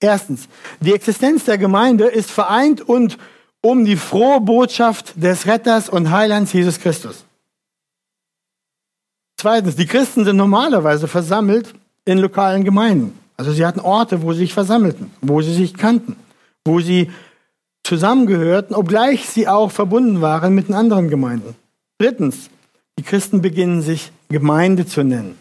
[0.00, 0.48] Erstens,
[0.80, 3.18] die Existenz der Gemeinde ist vereint und
[3.60, 7.24] um die frohe Botschaft des Retters und Heilands Jesus Christus.
[9.40, 11.72] Zweitens, die Christen sind normalerweise versammelt
[12.04, 13.16] in lokalen Gemeinden.
[13.36, 16.16] Also sie hatten Orte, wo sie sich versammelten, wo sie sich kannten,
[16.64, 17.12] wo sie
[17.84, 21.54] zusammengehörten, obgleich sie auch verbunden waren mit den anderen Gemeinden.
[21.98, 22.50] Drittens,
[22.98, 25.38] die Christen beginnen sich Gemeinde zu nennen.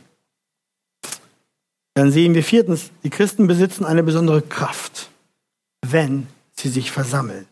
[1.95, 5.09] Dann sehen wir viertens, die Christen besitzen eine besondere Kraft,
[5.83, 7.47] wenn sie sich versammeln.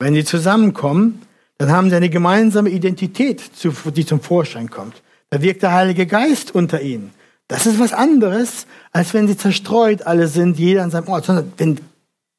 [0.00, 1.22] Wenn sie zusammenkommen,
[1.58, 5.00] dann haben sie eine gemeinsame Identität, die zum Vorschein kommt.
[5.30, 7.12] Da wirkt der Heilige Geist unter ihnen.
[7.48, 11.24] Das ist was anderes, als wenn sie zerstreut alle sind, jeder an seinem Ort.
[11.24, 11.80] Sondern wenn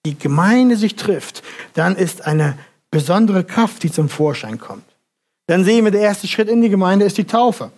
[0.06, 2.58] die Gemeinde sich trifft, dann ist eine
[2.92, 4.86] besondere Kraft, die zum Vorschein kommt.
[5.48, 7.72] Dann sehen wir, der erste Schritt in die Gemeinde ist die Taufe.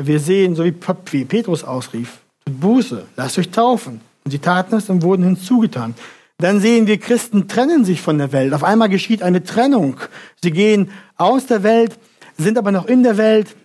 [0.00, 4.00] Wir sehen, so wie Petrus ausrief, Buße, lasst euch taufen.
[4.24, 5.94] Und sie taten es und wurden hinzugetan.
[6.38, 8.52] Dann sehen wir, Christen trennen sich von der Welt.
[8.52, 9.96] Auf einmal geschieht eine Trennung.
[10.42, 11.96] Sie gehen aus der Welt
[12.38, 13.56] sind aber noch in der Welt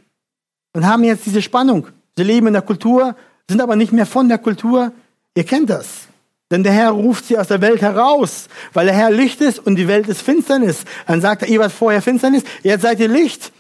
[0.74, 1.88] und haben jetzt diese Spannung.
[2.18, 3.16] Sie leben in der Kultur,
[3.50, 4.92] sind aber nicht mehr von der Kultur.
[5.36, 6.08] Ihr kennt das.
[6.50, 9.76] Denn der Herr ruft sie aus der Welt heraus, weil der Herr Licht ist und
[9.76, 10.86] die Welt ist Finsternis.
[11.06, 13.52] Dann sagt er, ihr wart vorher Finsternis, jetzt seid ihr Licht.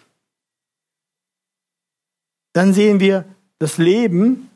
[2.53, 3.25] Dann sehen wir,
[3.59, 4.49] das Leben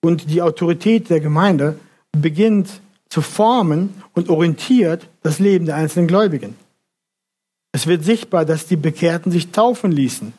[0.00, 1.78] und die Autorität der Gemeinde
[2.12, 6.56] beginnt zu formen und orientiert das Leben der einzelnen Gläubigen.
[7.72, 10.32] Es wird sichtbar, dass die Bekehrten sich taufen ließen.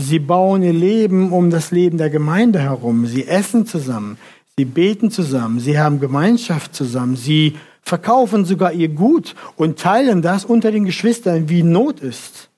[0.00, 3.06] Sie bauen ihr Leben um das Leben der Gemeinde herum.
[3.06, 4.18] Sie essen zusammen.
[4.58, 5.58] Sie beten zusammen.
[5.58, 7.16] Sie haben Gemeinschaft zusammen.
[7.16, 12.50] Sie verkaufen sogar ihr Gut und teilen das unter den Geschwistern, wie Not ist.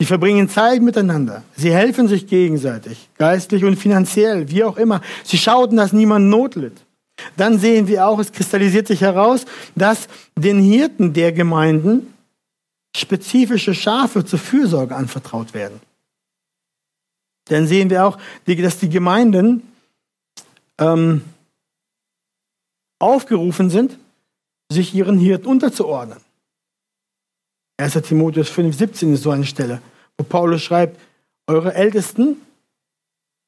[0.00, 1.44] Sie verbringen Zeit miteinander.
[1.56, 5.02] Sie helfen sich gegenseitig, geistlich und finanziell, wie auch immer.
[5.24, 6.86] Sie schauten, dass niemand Not litt.
[7.36, 12.14] Dann sehen wir auch, es kristallisiert sich heraus, dass den Hirten der Gemeinden
[12.96, 15.80] spezifische Schafe zur Fürsorge anvertraut werden.
[17.46, 19.62] Dann sehen wir auch, dass die Gemeinden
[20.78, 21.22] ähm,
[22.98, 23.98] aufgerufen sind,
[24.70, 26.18] sich ihren Hirten unterzuordnen.
[27.78, 27.94] 1.
[28.02, 29.80] Timotheus 5,17 ist so eine Stelle,
[30.18, 31.00] wo Paulus schreibt,
[31.46, 32.36] eure Ältesten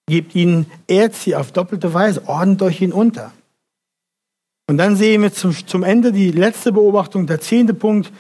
[0.09, 3.33] gebt ihnen Erzieher auf doppelte Weise, ordnet euch ihn unter.
[4.73, 8.11] Und dann sehen wir zum, zum Ende die letzte Beobachtung, der zehnte Punkt.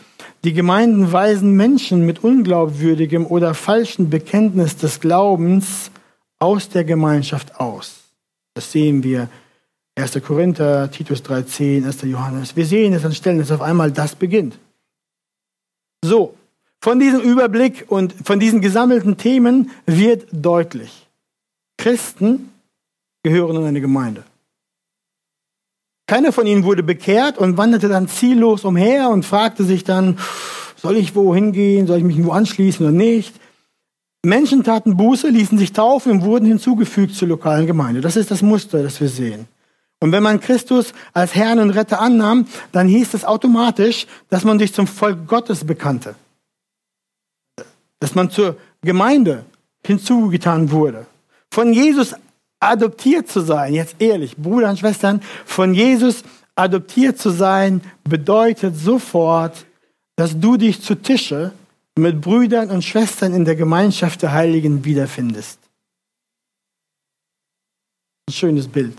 [0.44, 5.90] Die Gemeinden weisen Menschen mit unglaubwürdigem oder falschen Bekenntnis des Glaubens
[6.38, 8.02] aus der Gemeinschaft aus.
[8.52, 9.30] Das sehen wir
[9.94, 10.20] 1.
[10.22, 12.02] Korinther, Titus 3,10, 1.
[12.02, 12.54] Johannes.
[12.54, 14.58] Wir sehen es an Stellen, dass auf einmal das beginnt.
[16.04, 16.34] So,
[16.82, 21.08] von diesem Überblick und von diesen gesammelten Themen wird deutlich,
[21.78, 22.52] Christen
[23.22, 24.24] gehören in eine Gemeinde.
[26.12, 30.18] Keiner von ihnen wurde bekehrt und wanderte dann ziellos umher und fragte sich dann,
[30.76, 33.34] soll ich wohin gehen, soll ich mich wo anschließen oder nicht?
[34.22, 38.02] Menschen taten Buße, ließen sich taufen und wurden hinzugefügt zur lokalen Gemeinde.
[38.02, 39.46] Das ist das Muster, das wir sehen.
[40.00, 44.58] Und wenn man Christus als Herrn und Retter annahm, dann hieß es automatisch, dass man
[44.58, 46.14] sich zum Volk Gottes bekannte.
[48.00, 49.46] Dass man zur Gemeinde
[49.82, 51.06] hinzugetan wurde.
[51.50, 52.14] Von Jesus
[52.62, 56.22] adoptiert zu sein, jetzt ehrlich, Brüder und Schwestern, von Jesus
[56.54, 59.66] adoptiert zu sein, bedeutet sofort,
[60.16, 61.52] dass du dich zu Tische
[61.96, 65.58] mit Brüdern und Schwestern in der Gemeinschaft der Heiligen wiederfindest.
[68.28, 68.96] Ein schönes Bild.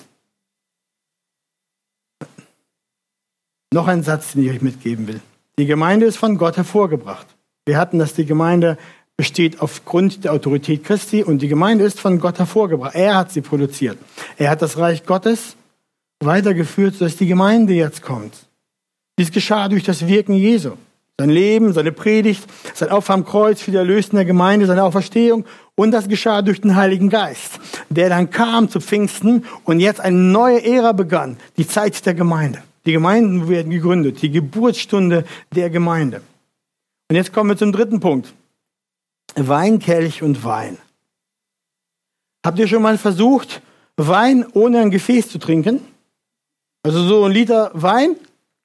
[3.74, 5.22] Noch ein Satz, den ich euch mitgeben will.
[5.58, 7.28] Die Gemeinde ist von Gott hervorgebracht.
[7.66, 8.78] Wir hatten das, die Gemeinde
[9.24, 12.94] besteht aufgrund der Autorität Christi und die Gemeinde ist von Gott hervorgebracht.
[12.94, 13.98] Er hat sie produziert.
[14.38, 15.56] Er hat das Reich Gottes
[16.20, 18.34] weitergeführt, sodass die Gemeinde jetzt kommt.
[19.18, 20.72] Dies geschah durch das Wirken Jesu.
[21.18, 25.46] Sein Leben, seine Predigt, sein Opfer am Kreuz für die Erlösten der Gemeinde, seine Auferstehung
[25.76, 30.18] und das geschah durch den Heiligen Geist, der dann kam zu Pfingsten und jetzt eine
[30.18, 32.62] neue Ära begann, die Zeit der Gemeinde.
[32.86, 35.24] Die Gemeinden werden gegründet, die Geburtsstunde
[35.56, 36.22] der Gemeinde.
[37.10, 38.34] Und jetzt kommen wir zum dritten Punkt.
[39.36, 40.78] Weinkelch und Wein.
[42.46, 43.62] Habt ihr schon mal versucht,
[43.96, 45.86] Wein ohne ein Gefäß zu trinken?
[46.84, 48.16] Also so ein Liter Wein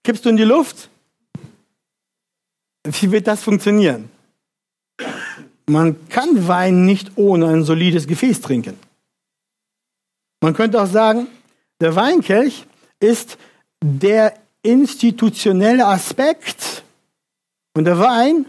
[0.02, 0.88] kippst du in die Luft.
[2.84, 4.10] Wie wird das funktionieren?
[5.66, 8.78] Man kann Wein nicht ohne ein solides Gefäß trinken.
[10.40, 11.28] Man könnte auch sagen,
[11.80, 12.64] der Weinkelch
[13.00, 13.38] ist
[13.84, 16.82] der institutionelle Aspekt
[17.74, 18.46] und der Wein,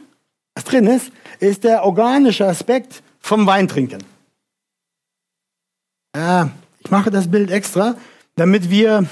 [0.55, 4.03] was drin ist, ist der organische Aspekt vom Weintrinken.
[6.15, 7.95] Ja, ich mache das Bild extra,
[8.35, 9.05] damit wir,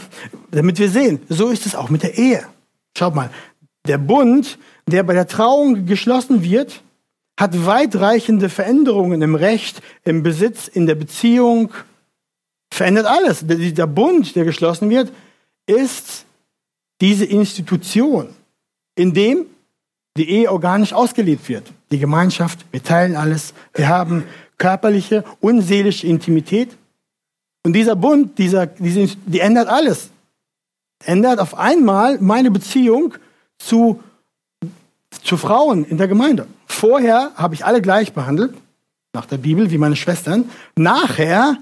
[0.52, 2.46] damit wir sehen, so ist es auch mit der Ehe.
[2.98, 3.30] Schaut mal,
[3.86, 6.82] der Bund, der bei der Trauung geschlossen wird,
[7.40, 11.72] hat weitreichende Veränderungen im Recht, im Besitz, in der Beziehung,
[12.72, 13.44] verändert alles.
[13.46, 15.12] Der Bund, der geschlossen wird,
[15.68, 16.26] ist
[17.00, 18.30] diese Institution,
[18.96, 19.46] in dem
[20.18, 21.72] die Ehe organisch ausgelebt wird.
[21.92, 24.26] Die Gemeinschaft, wir teilen alles, wir haben
[24.58, 26.76] körperliche und seelische Intimität.
[27.64, 30.10] Und dieser Bund, dieser, diese, die ändert alles.
[31.06, 33.14] Ändert auf einmal meine Beziehung
[33.60, 34.02] zu,
[35.24, 36.48] zu Frauen in der Gemeinde.
[36.66, 38.54] Vorher habe ich alle gleich behandelt,
[39.14, 40.50] nach der Bibel, wie meine Schwestern.
[40.76, 41.58] Nachher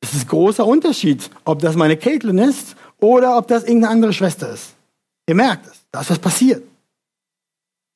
[0.00, 4.52] ist es großer Unterschied, ob das meine Caitlin ist oder ob das irgendeine andere Schwester
[4.52, 4.74] ist.
[5.28, 6.62] Ihr merkt es, da ist was passiert.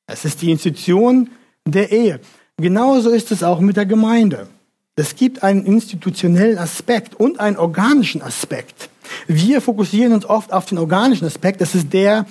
[0.07, 1.29] Es ist die Institution
[1.65, 2.19] der Ehe.
[2.57, 4.47] Genauso ist es auch mit der Gemeinde.
[4.95, 8.89] Es gibt einen institutionellen Aspekt und einen organischen Aspekt.
[9.27, 11.61] Wir fokussieren uns oft auf den organischen Aspekt.
[11.61, 12.25] Das ist der,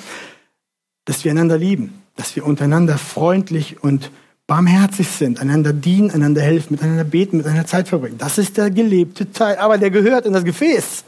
[1.04, 4.10] dass wir einander lieben, dass wir untereinander freundlich und
[4.48, 8.18] barmherzig sind, einander dienen, einander helfen, miteinander beten, miteinander Zeit verbringen.
[8.18, 11.04] Das ist der gelebte Teil, aber der gehört in das Gefäß.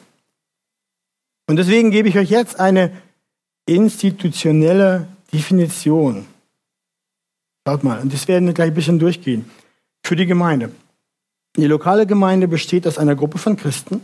[1.48, 2.92] Und deswegen gebe ich euch jetzt eine
[3.66, 6.26] institutionelle Definition.
[7.68, 9.44] Schaut mal, und das werden wir gleich ein bisschen durchgehen.
[10.02, 10.70] Für die Gemeinde.
[11.54, 14.00] Die lokale Gemeinde besteht aus einer Gruppe von Christen,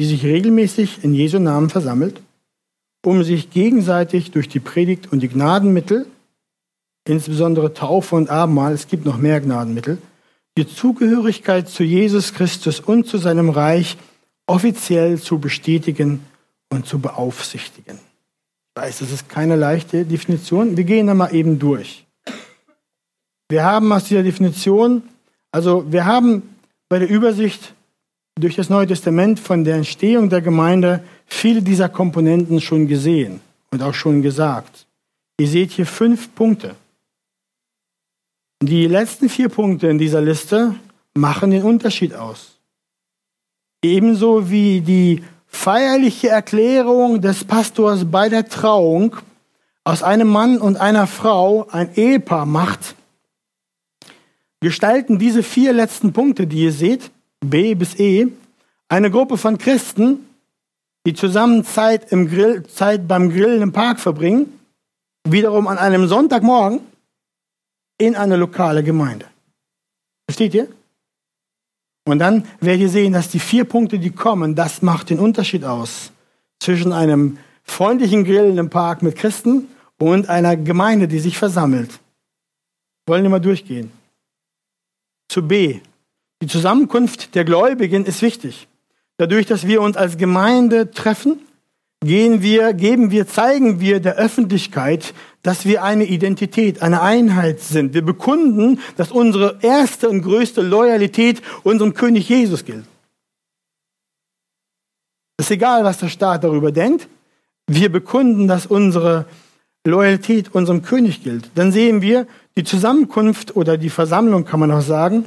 [0.00, 2.22] die sich regelmäßig in Jesu Namen versammelt,
[3.04, 6.06] um sich gegenseitig durch die Predigt und die Gnadenmittel,
[7.04, 9.98] insbesondere Taufe und Abendmahl, es gibt noch mehr Gnadenmittel,
[10.56, 13.96] die Zugehörigkeit zu Jesus Christus und zu seinem Reich
[14.46, 16.24] offiziell zu bestätigen
[16.68, 17.96] und zu beaufsichtigen.
[17.96, 20.76] Ich weiß, das ist keine leichte Definition.
[20.76, 22.04] Wir gehen da mal eben durch.
[23.48, 25.02] Wir haben aus dieser Definition,
[25.52, 26.42] also wir haben
[26.88, 27.74] bei der Übersicht
[28.38, 33.82] durch das Neue Testament von der Entstehung der Gemeinde viele dieser Komponenten schon gesehen und
[33.82, 34.86] auch schon gesagt.
[35.40, 36.74] Ihr seht hier fünf Punkte.
[38.62, 40.74] Die letzten vier Punkte in dieser Liste
[41.14, 42.58] machen den Unterschied aus.
[43.82, 49.16] Ebenso wie die feierliche Erklärung des Pastors bei der Trauung
[49.84, 52.96] aus einem Mann und einer Frau ein Ehepaar macht,
[54.60, 58.28] gestalten diese vier letzten Punkte, die ihr seht, B bis E,
[58.88, 60.26] eine Gruppe von Christen,
[61.06, 64.58] die zusammen Zeit, im Grill, Zeit beim Grillen im Park verbringen,
[65.24, 66.80] wiederum an einem Sonntagmorgen
[67.98, 69.26] in eine lokale Gemeinde.
[70.28, 70.68] Versteht ihr?
[72.06, 75.64] Und dann werdet ihr sehen, dass die vier Punkte, die kommen, das macht den Unterschied
[75.64, 76.12] aus
[76.60, 79.68] zwischen einem freundlichen Grillen im Park mit Christen
[79.98, 82.00] und einer Gemeinde, die sich versammelt.
[83.06, 83.92] Wollen wir mal durchgehen.
[85.28, 85.80] Zu B.
[86.42, 88.68] Die Zusammenkunft der Gläubigen ist wichtig.
[89.18, 91.40] Dadurch, dass wir uns als Gemeinde treffen,
[92.00, 97.94] gehen wir, geben wir, zeigen wir der Öffentlichkeit, dass wir eine Identität, eine Einheit sind.
[97.94, 102.84] Wir bekunden, dass unsere erste und größte Loyalität unserem König Jesus gilt.
[105.36, 107.08] Es ist egal, was der Staat darüber denkt.
[107.66, 109.26] Wir bekunden, dass unsere
[109.86, 111.50] Loyalität unserem König gilt.
[111.54, 112.26] Dann sehen wir,
[112.58, 115.26] die Zusammenkunft oder die Versammlung, kann man auch sagen,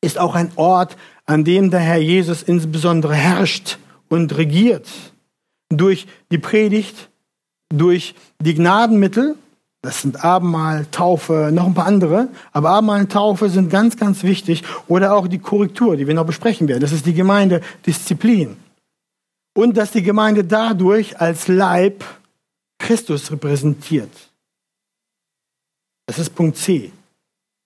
[0.00, 3.76] ist auch ein Ort, an dem der Herr Jesus insbesondere herrscht
[4.08, 4.88] und regiert
[5.68, 7.10] durch die Predigt,
[7.68, 9.36] durch die Gnadenmittel,
[9.82, 14.22] das sind Abendmahl, Taufe, noch ein paar andere, aber Abendmahl und Taufe sind ganz, ganz
[14.22, 14.62] wichtig.
[14.88, 16.80] Oder auch die Korrektur, die wir noch besprechen werden.
[16.80, 18.56] Das ist die Gemeindedisziplin.
[19.54, 22.02] Und dass die Gemeinde dadurch als Leib
[22.78, 24.29] Christus repräsentiert.
[26.10, 26.90] Das ist Punkt C.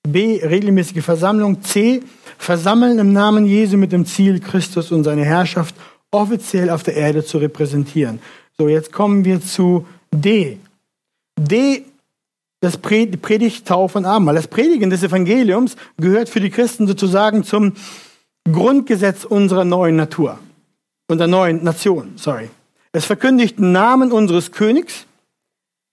[0.07, 0.39] B.
[0.45, 1.63] Regelmäßige Versammlung.
[1.63, 2.03] C.
[2.37, 5.75] Versammeln im Namen Jesu mit dem Ziel, Christus und seine Herrschaft
[6.11, 8.19] offiziell auf der Erde zu repräsentieren.
[8.59, 10.59] So, jetzt kommen wir zu D.
[11.41, 11.87] D.
[12.61, 14.35] Das Predigt, Taufe und Abendmahl.
[14.35, 17.73] Das Predigen des Evangeliums gehört für die Christen sozusagen zum
[18.45, 20.39] Grundgesetz unserer neuen Natur,
[21.09, 22.51] unserer neuen Nation, sorry.
[22.93, 25.07] Es verkündigt den Namen unseres Königs,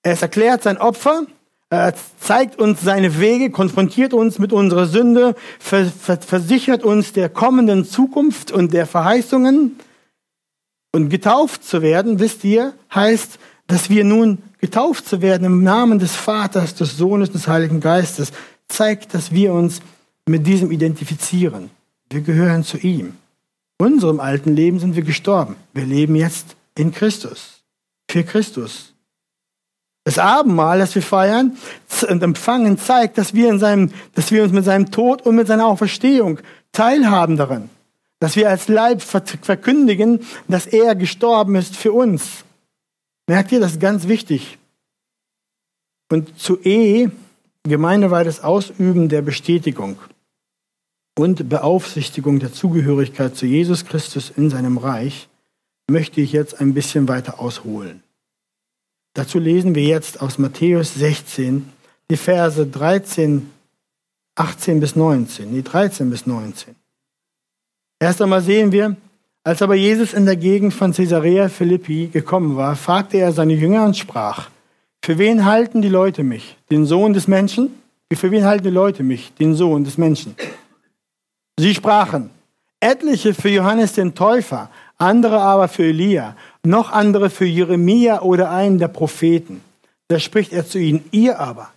[0.03, 1.25] es erklärt sein Opfer,
[1.71, 8.51] er zeigt uns seine Wege, konfrontiert uns mit unserer Sünde, versichert uns der kommenden Zukunft
[8.51, 9.79] und der Verheißungen.
[10.93, 15.97] Und getauft zu werden, wisst ihr, heißt, dass wir nun getauft zu werden im Namen
[15.97, 18.33] des Vaters, des Sohnes, des Heiligen Geistes,
[18.67, 19.79] zeigt, dass wir uns
[20.27, 21.69] mit diesem identifizieren.
[22.09, 23.13] Wir gehören zu ihm.
[23.77, 25.55] Unserem alten Leben sind wir gestorben.
[25.73, 27.61] Wir leben jetzt in Christus.
[28.09, 28.90] Für Christus.
[30.03, 31.57] Das Abendmahl, das wir feiern
[32.09, 35.47] und empfangen, zeigt, dass wir, in seinem, dass wir uns mit seinem Tod und mit
[35.47, 36.39] seiner Auferstehung
[36.71, 37.69] teilhaben daran.
[38.19, 42.43] Dass wir als Leib verkündigen, dass er gestorben ist für uns.
[43.27, 44.57] Merkt ihr, das ist ganz wichtig.
[46.11, 47.09] Und zu E,
[47.63, 49.97] gemeindeweites Ausüben der Bestätigung
[51.17, 55.29] und Beaufsichtigung der Zugehörigkeit zu Jesus Christus in seinem Reich
[55.89, 58.03] möchte ich jetzt ein bisschen weiter ausholen.
[59.13, 61.69] Dazu lesen wir jetzt aus Matthäus 16
[62.09, 63.49] die Verse 13,
[64.35, 66.75] 18 bis 19, nee, 13 bis 19.
[67.99, 68.95] Erst einmal sehen wir,
[69.43, 73.85] als aber Jesus in der Gegend von Caesarea Philippi gekommen war, fragte er seine Jünger
[73.85, 74.49] und sprach,
[75.03, 76.57] für wen halten die Leute mich?
[76.69, 77.73] Den Sohn des Menschen?
[78.13, 79.33] Für wen halten die Leute mich?
[79.33, 80.35] Den Sohn des Menschen.
[81.59, 82.29] Sie sprachen,
[82.79, 84.69] etliche für Johannes den Täufer,
[85.01, 89.61] andere aber für Elia, noch andere für Jeremia oder einen der Propheten.
[90.07, 91.71] Da spricht er zu ihnen, ihr aber,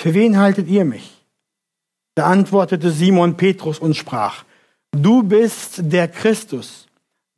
[0.00, 1.10] für wen haltet ihr mich?
[2.14, 4.44] Da antwortete Simon Petrus und sprach,
[4.92, 6.86] du bist der Christus,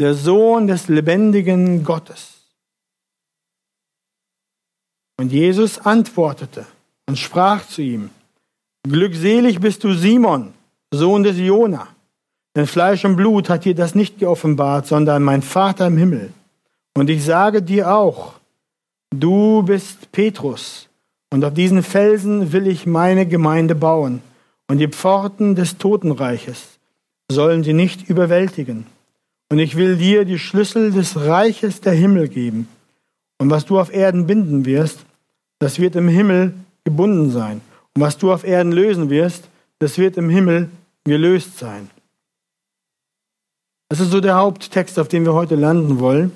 [0.00, 2.34] der Sohn des lebendigen Gottes.
[5.18, 6.66] Und Jesus antwortete
[7.06, 8.10] und sprach zu ihm,
[8.86, 10.52] Glückselig bist du Simon,
[10.92, 11.88] Sohn des Jona.
[12.56, 16.32] Denn Fleisch und Blut hat dir das nicht geoffenbart, sondern mein Vater im Himmel.
[16.94, 18.32] Und ich sage dir auch,
[19.10, 20.88] du bist Petrus,
[21.30, 24.22] und auf diesen Felsen will ich meine Gemeinde bauen,
[24.68, 26.78] und die Pforten des Totenreiches
[27.30, 28.86] sollen sie nicht überwältigen.
[29.50, 32.68] Und ich will dir die Schlüssel des Reiches der Himmel geben.
[33.38, 35.04] Und was du auf Erden binden wirst,
[35.58, 36.54] das wird im Himmel
[36.84, 37.60] gebunden sein.
[37.94, 39.44] Und was du auf Erden lösen wirst,
[39.78, 40.70] das wird im Himmel
[41.04, 41.90] gelöst sein.
[43.88, 46.32] Das ist so der Haupttext, auf dem wir heute landen wollen.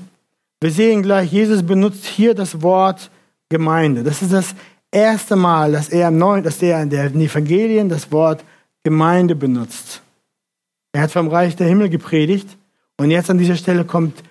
[0.61, 3.11] Wir sehen gleich, Jesus benutzt hier das Wort
[3.49, 4.05] Gemeinde.
[4.05, 4.55] Das ist das
[4.91, 8.45] erste Mal, dass er im Neuen, dass er in den Evangelien das Wort
[8.85, 10.03] Gemeinde benutzt.
[10.93, 12.57] Er hat vom Reich der Himmel gepredigt
[12.97, 14.23] und jetzt an dieser Stelle kommt,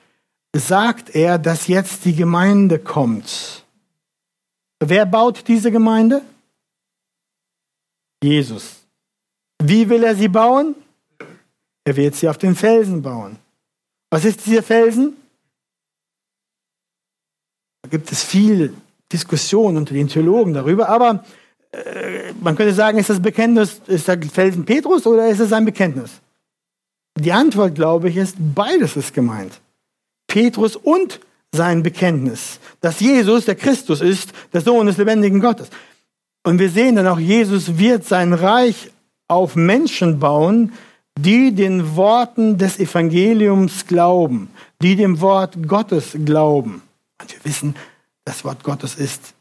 [0.56, 3.66] sagt er, dass jetzt die Gemeinde kommt.
[4.80, 6.22] Wer baut diese Gemeinde?
[8.24, 8.78] Jesus.
[9.62, 10.76] Wie will er sie bauen?
[11.86, 13.38] Er wird sie auf den Felsen bauen.
[14.10, 15.16] Was ist dieser Felsen?
[17.82, 18.74] Da gibt es viel
[19.12, 21.24] Diskussion unter den Theologen darüber, aber
[21.72, 25.66] äh, man könnte sagen, ist das Bekenntnis, ist der Felsen Petrus oder ist es ein
[25.66, 26.12] Bekenntnis?
[27.18, 29.60] Die Antwort, glaube ich, ist, beides ist gemeint.
[30.28, 31.20] Petrus und
[31.52, 35.70] sein Bekenntnis, dass Jesus der Christus ist, der Sohn des lebendigen Gottes.
[36.44, 38.92] Und wir sehen dann auch, Jesus wird sein Reich
[39.28, 40.74] auf Menschen bauen,
[41.24, 44.50] die den Worten des Evangeliums glauben,
[44.82, 46.82] die dem Wort Gottes glauben.
[47.22, 47.76] Und wir wissen,
[48.26, 49.34] das Wort Gottes ist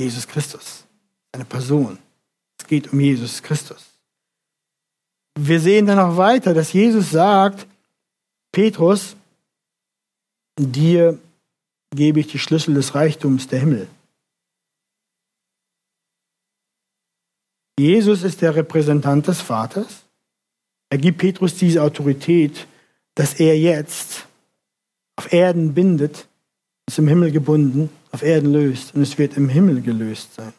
[0.00, 0.84] Jesus Christus,
[1.32, 1.98] eine Person.
[2.60, 3.84] Es geht um Jesus Christus.
[5.38, 7.66] Wir sehen dann auch weiter, dass Jesus sagt,
[8.52, 9.16] Petrus,
[10.58, 11.18] dir
[11.94, 13.88] gebe ich die Schlüssel des Reichtums der Himmel.
[17.78, 20.02] Jesus ist der Repräsentant des Vaters.
[20.90, 22.66] Er gibt Petrus diese Autorität,
[23.14, 24.26] dass er jetzt
[25.16, 26.26] auf Erden bindet,
[26.86, 30.52] ist im Himmel gebunden, auf Erden löst und es wird im Himmel gelöst sein.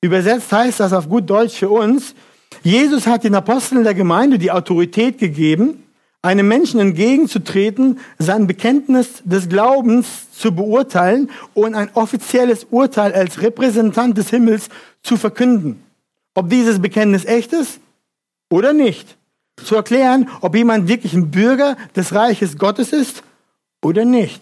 [0.00, 2.14] Übersetzt heißt das auf gut Deutsch für uns,
[2.62, 5.84] Jesus hat den Aposteln der Gemeinde die Autorität gegeben,
[6.22, 14.18] einem Menschen entgegenzutreten, sein Bekenntnis des Glaubens zu beurteilen und ein offizielles Urteil als Repräsentant
[14.18, 14.68] des Himmels
[15.02, 15.82] zu verkünden.
[16.34, 17.80] Ob dieses Bekenntnis echt ist
[18.52, 19.16] oder nicht.
[19.56, 23.22] Zu erklären, ob jemand wirklich ein Bürger des Reiches Gottes ist
[23.82, 24.40] oder nicht.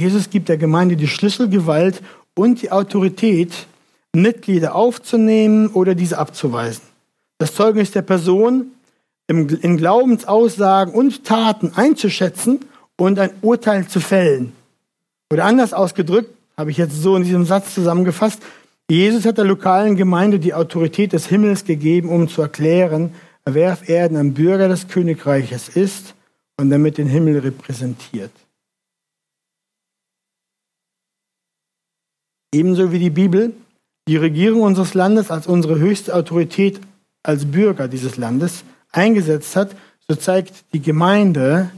[0.00, 2.02] Jesus gibt der Gemeinde die Schlüsselgewalt
[2.34, 3.66] und die Autorität,
[4.12, 6.82] Mitglieder aufzunehmen oder diese abzuweisen.
[7.38, 8.72] Das Zeugnis der Person
[9.28, 12.64] in Glaubensaussagen und Taten einzuschätzen
[12.96, 14.52] und ein Urteil zu fällen.
[15.32, 18.42] Oder anders ausgedrückt, habe ich jetzt so in diesem Satz zusammengefasst,
[18.90, 23.14] Jesus hat der lokalen Gemeinde die Autorität des Himmels gegeben, um zu erklären,
[23.44, 26.14] wer auf Erden ein Bürger des Königreiches ist
[26.56, 28.32] und damit den Himmel repräsentiert.
[32.52, 33.54] Ebenso wie die Bibel
[34.08, 36.80] die Regierung unseres Landes als unsere höchste Autorität
[37.22, 39.76] als Bürger dieses Landes eingesetzt hat,
[40.08, 41.70] so zeigt die Gemeinde,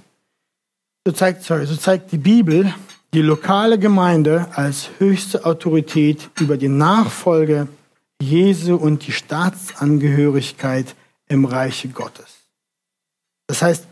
[1.04, 2.72] so zeigt, sorry, so zeigt die Bibel
[3.14, 7.68] die lokale Gemeinde als höchste Autorität über die Nachfolge
[8.20, 10.94] Jesu und die Staatsangehörigkeit
[11.28, 12.48] im Reiche Gottes.
[13.46, 13.86] Das heißt,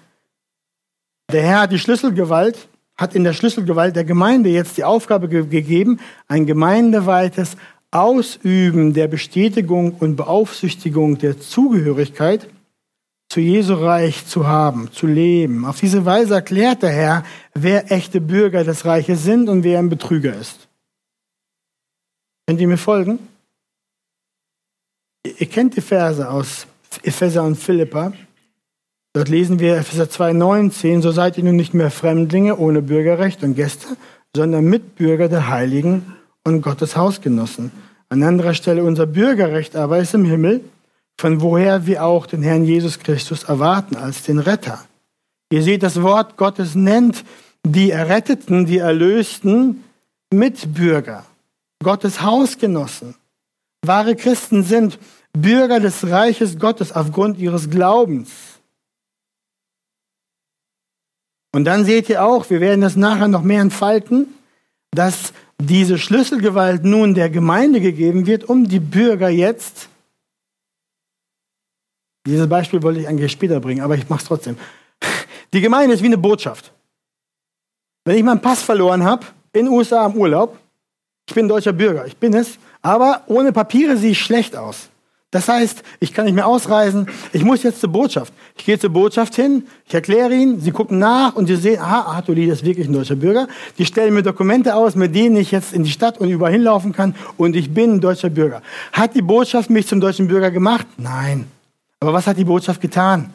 [1.32, 5.46] der Herr hat die Schlüsselgewalt, hat in der Schlüsselgewalt der Gemeinde jetzt die Aufgabe ge
[5.46, 7.56] gegeben, ein gemeindeweites
[7.90, 12.48] Ausüben der Bestätigung und Beaufsichtigung der Zugehörigkeit
[13.30, 15.64] zu Jesu Reich zu haben, zu leben.
[15.64, 17.24] Auf diese Weise erklärt der Herr,
[17.54, 20.68] wer echte Bürger des Reiches sind und wer ein Betrüger ist.
[22.46, 23.20] Könnt ihr mir folgen?
[25.24, 26.66] Ihr kennt die Verse aus
[27.04, 28.12] Epheser und Philippa.
[29.12, 33.54] Dort lesen wir Epheser 2,19, so seid ihr nun nicht mehr Fremdlinge ohne Bürgerrecht und
[33.54, 33.96] Gäste,
[34.34, 37.70] sondern Mitbürger der Heiligen und Gottes Hausgenossen.
[38.08, 40.64] An anderer Stelle unser Bürgerrecht aber ist im Himmel,
[41.20, 44.82] von woher wir auch den Herrn Jesus Christus erwarten als den Retter.
[45.52, 47.24] Ihr seht, das Wort Gottes nennt
[47.62, 49.84] die Erretteten, die Erlösten
[50.32, 51.26] Mitbürger,
[51.84, 53.16] Gottes Hausgenossen.
[53.84, 54.98] Wahre Christen sind
[55.34, 58.30] Bürger des Reiches Gottes aufgrund ihres Glaubens.
[61.52, 64.26] Und dann seht ihr auch, wir werden das nachher noch mehr entfalten,
[64.90, 69.89] dass diese Schlüsselgewalt nun der Gemeinde gegeben wird, um die Bürger jetzt
[72.26, 74.56] dieses Beispiel wollte ich eigentlich später bringen, aber ich mache es trotzdem.
[75.52, 76.72] Die Gemeinde ist wie eine Botschaft.
[78.04, 80.58] Wenn ich meinen Pass verloren habe, in den USA im Urlaub,
[81.28, 84.88] ich bin deutscher Bürger, ich bin es, aber ohne Papiere sehe ich schlecht aus.
[85.32, 88.32] Das heißt, ich kann nicht mehr ausreisen, ich muss jetzt zur Botschaft.
[88.56, 92.16] Ich gehe zur Botschaft hin, ich erkläre ihnen, sie gucken nach und sie sehen, aha,
[92.16, 93.46] Artuli ist wirklich ein deutscher Bürger.
[93.78, 96.92] Die stellen mir Dokumente aus, mit denen ich jetzt in die Stadt und überall hinlaufen
[96.92, 98.60] kann und ich bin ein deutscher Bürger.
[98.92, 100.86] Hat die Botschaft mich zum deutschen Bürger gemacht?
[100.96, 101.46] Nein.
[102.00, 103.32] Aber was hat die Botschaft getan?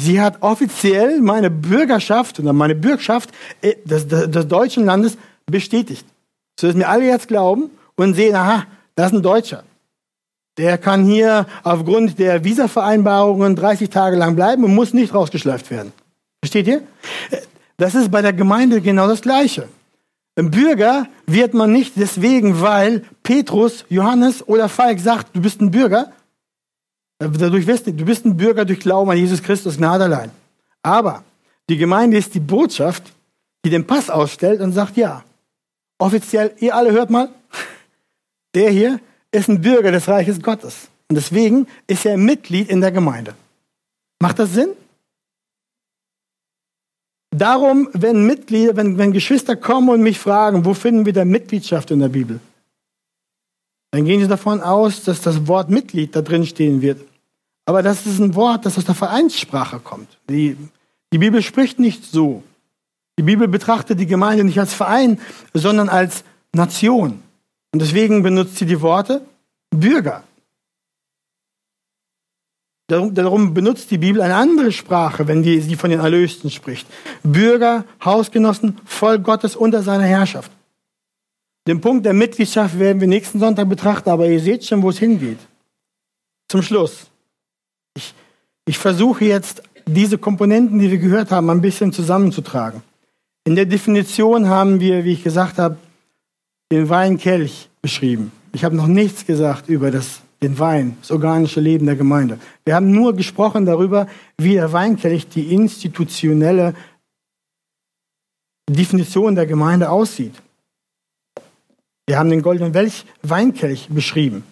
[0.00, 3.30] Sie hat offiziell meine Bürgerschaft oder meine Bürgschaft
[3.62, 5.16] äh, des, des, des deutschen Landes
[5.46, 6.06] bestätigt.
[6.58, 8.64] So dass mir alle jetzt glauben und sehen, aha,
[8.94, 9.64] das ist ein Deutscher.
[10.56, 15.92] Der kann hier aufgrund der Visavereinbarungen 30 Tage lang bleiben und muss nicht rausgeschleift werden.
[16.42, 16.82] Versteht ihr?
[17.76, 19.68] Das ist bei der Gemeinde genau das Gleiche.
[20.36, 25.70] Ein Bürger wird man nicht deswegen, weil Petrus, Johannes oder Falk sagt, du bist ein
[25.70, 26.12] Bürger,
[27.18, 30.30] Dadurch wirst du, du bist ein Bürger durch Glauben an Jesus Christus, Gnade allein.
[30.82, 31.24] Aber
[31.68, 33.12] die Gemeinde ist die Botschaft,
[33.64, 35.24] die den Pass ausstellt und sagt, ja,
[35.98, 37.28] offiziell, ihr alle hört mal,
[38.54, 39.00] der hier
[39.32, 40.88] ist ein Bürger des Reiches Gottes.
[41.08, 43.34] Und deswegen ist er Mitglied in der Gemeinde.
[44.20, 44.70] Macht das Sinn?
[47.30, 51.90] Darum, wenn Mitglieder, wenn, wenn Geschwister kommen und mich fragen, wo finden wir denn Mitgliedschaft
[51.90, 52.40] in der Bibel?
[53.90, 57.00] Dann gehen sie davon aus, dass das Wort Mitglied da drin stehen wird.
[57.66, 60.18] Aber das ist ein Wort, das aus der Vereinssprache kommt.
[60.28, 60.56] Die,
[61.12, 62.42] die Bibel spricht nicht so.
[63.18, 65.20] Die Bibel betrachtet die Gemeinde nicht als Verein,
[65.52, 66.24] sondern als
[66.54, 67.22] Nation.
[67.72, 69.22] Und deswegen benutzt sie die Worte
[69.70, 70.24] Bürger.
[72.88, 76.86] Darum, benutzt die Bibel eine andere Sprache, wenn sie von den Erlösten spricht.
[77.22, 80.50] Bürger, Hausgenossen, Volk Gottes unter seiner Herrschaft.
[81.68, 84.98] Den Punkt der Mitgliedschaft werden wir nächsten Sonntag betrachten, aber ihr seht schon, wo es
[84.98, 85.38] hingeht.
[86.48, 87.08] Zum Schluss.
[87.94, 88.14] Ich,
[88.64, 92.80] ich versuche jetzt, diese Komponenten, die wir gehört haben, ein bisschen zusammenzutragen.
[93.44, 95.76] In der Definition haben wir, wie ich gesagt habe,
[96.72, 98.32] den Weinkelch beschrieben.
[98.54, 102.38] Ich habe noch nichts gesagt über das, den Wein, das organische Leben der Gemeinde.
[102.64, 104.06] Wir haben nur gesprochen darüber,
[104.38, 106.72] wie der Weinkelch die institutionelle
[108.70, 110.34] Definition der Gemeinde aussieht.
[112.08, 114.42] Wir haben den goldenen Welch Weinkelch beschrieben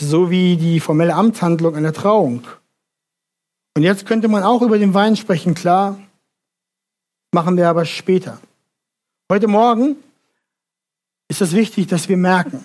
[0.00, 2.46] so wie die formelle Amtshandlung einer Trauung.
[3.76, 5.98] Und jetzt könnte man auch über den Wein sprechen, klar,
[7.32, 8.40] machen wir aber später.
[9.30, 9.96] Heute Morgen
[11.28, 12.64] ist es wichtig, dass wir merken,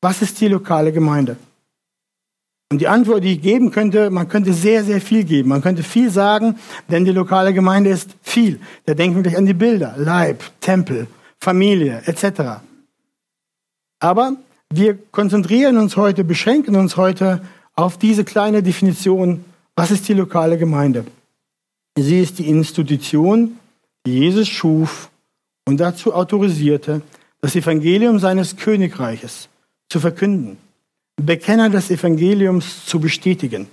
[0.00, 1.36] was ist die lokale Gemeinde?
[2.70, 5.48] Und die Antwort, die ich geben könnte, man könnte sehr, sehr viel geben.
[5.50, 8.60] Man könnte viel sagen, denn die lokale Gemeinde ist viel.
[8.86, 11.06] Da denken wir gleich an die Bilder, Leib, Tempel,
[11.40, 12.60] Familie etc.
[14.04, 14.36] Aber
[14.68, 17.40] wir konzentrieren uns heute, beschränken uns heute
[17.74, 19.46] auf diese kleine Definition,
[19.76, 21.06] was ist die lokale Gemeinde?
[21.96, 23.58] Sie ist die Institution,
[24.06, 25.10] die Jesus schuf
[25.66, 27.00] und dazu autorisierte,
[27.40, 29.48] das Evangelium seines Königreiches
[29.88, 30.58] zu verkünden,
[31.16, 33.68] Bekenner des Evangeliums zu bestätigen,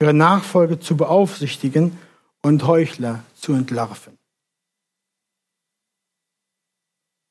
[0.00, 1.98] ihre Nachfolge zu beaufsichtigen
[2.40, 4.16] und Heuchler zu entlarven.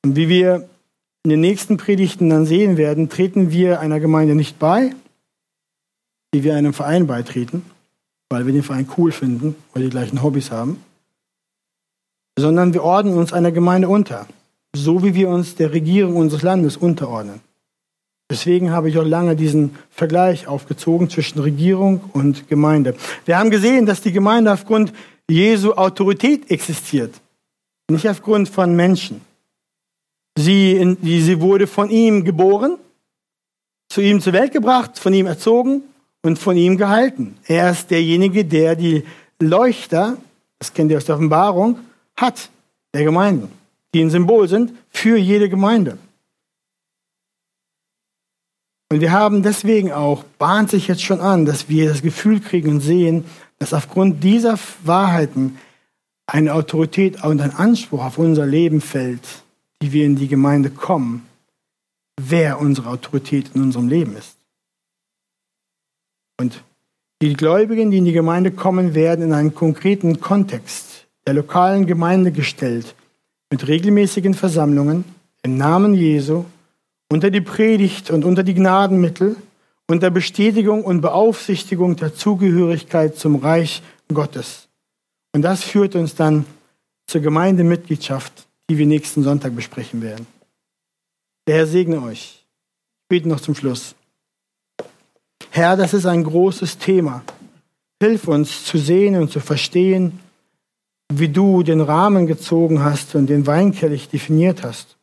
[0.04, 0.68] Und wie wir
[1.26, 4.94] in den nächsten Predigten dann sehen werden, treten wir einer Gemeinde nicht bei,
[6.30, 7.64] wie wir einem Verein beitreten,
[8.28, 10.80] weil wir den Verein cool finden, weil die gleichen Hobbys haben,
[12.38, 14.28] sondern wir ordnen uns einer Gemeinde unter,
[14.72, 17.40] so wie wir uns der Regierung unseres Landes unterordnen.
[18.30, 22.94] Deswegen habe ich auch lange diesen Vergleich aufgezogen zwischen Regierung und Gemeinde.
[23.24, 24.92] Wir haben gesehen, dass die Gemeinde aufgrund
[25.28, 27.20] Jesu Autorität existiert,
[27.90, 29.22] nicht aufgrund von Menschen.
[30.36, 32.76] Sie, sie wurde von ihm geboren,
[33.88, 35.82] zu ihm zur Welt gebracht, von ihm erzogen
[36.22, 37.38] und von ihm gehalten.
[37.46, 39.04] Er ist derjenige, der die
[39.40, 40.18] Leuchter,
[40.58, 41.78] das kennt ihr aus der Offenbarung,
[42.16, 42.50] hat,
[42.94, 43.50] der Gemeinden,
[43.94, 45.98] die ein Symbol sind für jede Gemeinde.
[48.90, 52.70] Und wir haben deswegen auch, bahnt sich jetzt schon an, dass wir das Gefühl kriegen
[52.70, 53.24] und sehen,
[53.58, 55.58] dass aufgrund dieser Wahrheiten
[56.26, 59.44] eine Autorität und ein Anspruch auf unser Leben fällt,
[59.82, 61.26] die wir in die Gemeinde kommen,
[62.18, 64.36] wer unsere Autorität in unserem Leben ist.
[66.38, 66.62] Und
[67.22, 72.30] die Gläubigen, die in die Gemeinde kommen, werden in einen konkreten Kontext der lokalen Gemeinde
[72.30, 72.94] gestellt,
[73.50, 75.04] mit regelmäßigen Versammlungen
[75.42, 76.44] im Namen Jesu,
[77.08, 79.36] unter die Predigt und unter die Gnadenmittel,
[79.88, 84.68] unter Bestätigung und Beaufsichtigung der Zugehörigkeit zum Reich Gottes.
[85.32, 86.44] Und das führt uns dann
[87.06, 90.26] zur Gemeindemitgliedschaft, die wir nächsten Sonntag besprechen werden.
[91.46, 92.44] Der Herr segne euch.
[93.02, 93.94] Ich bete noch zum Schluss.
[95.50, 97.22] Herr, das ist ein großes Thema.
[98.02, 100.18] Hilf uns zu sehen und zu verstehen,
[101.12, 104.96] wie du den Rahmen gezogen hast und den Weinkelch definiert hast,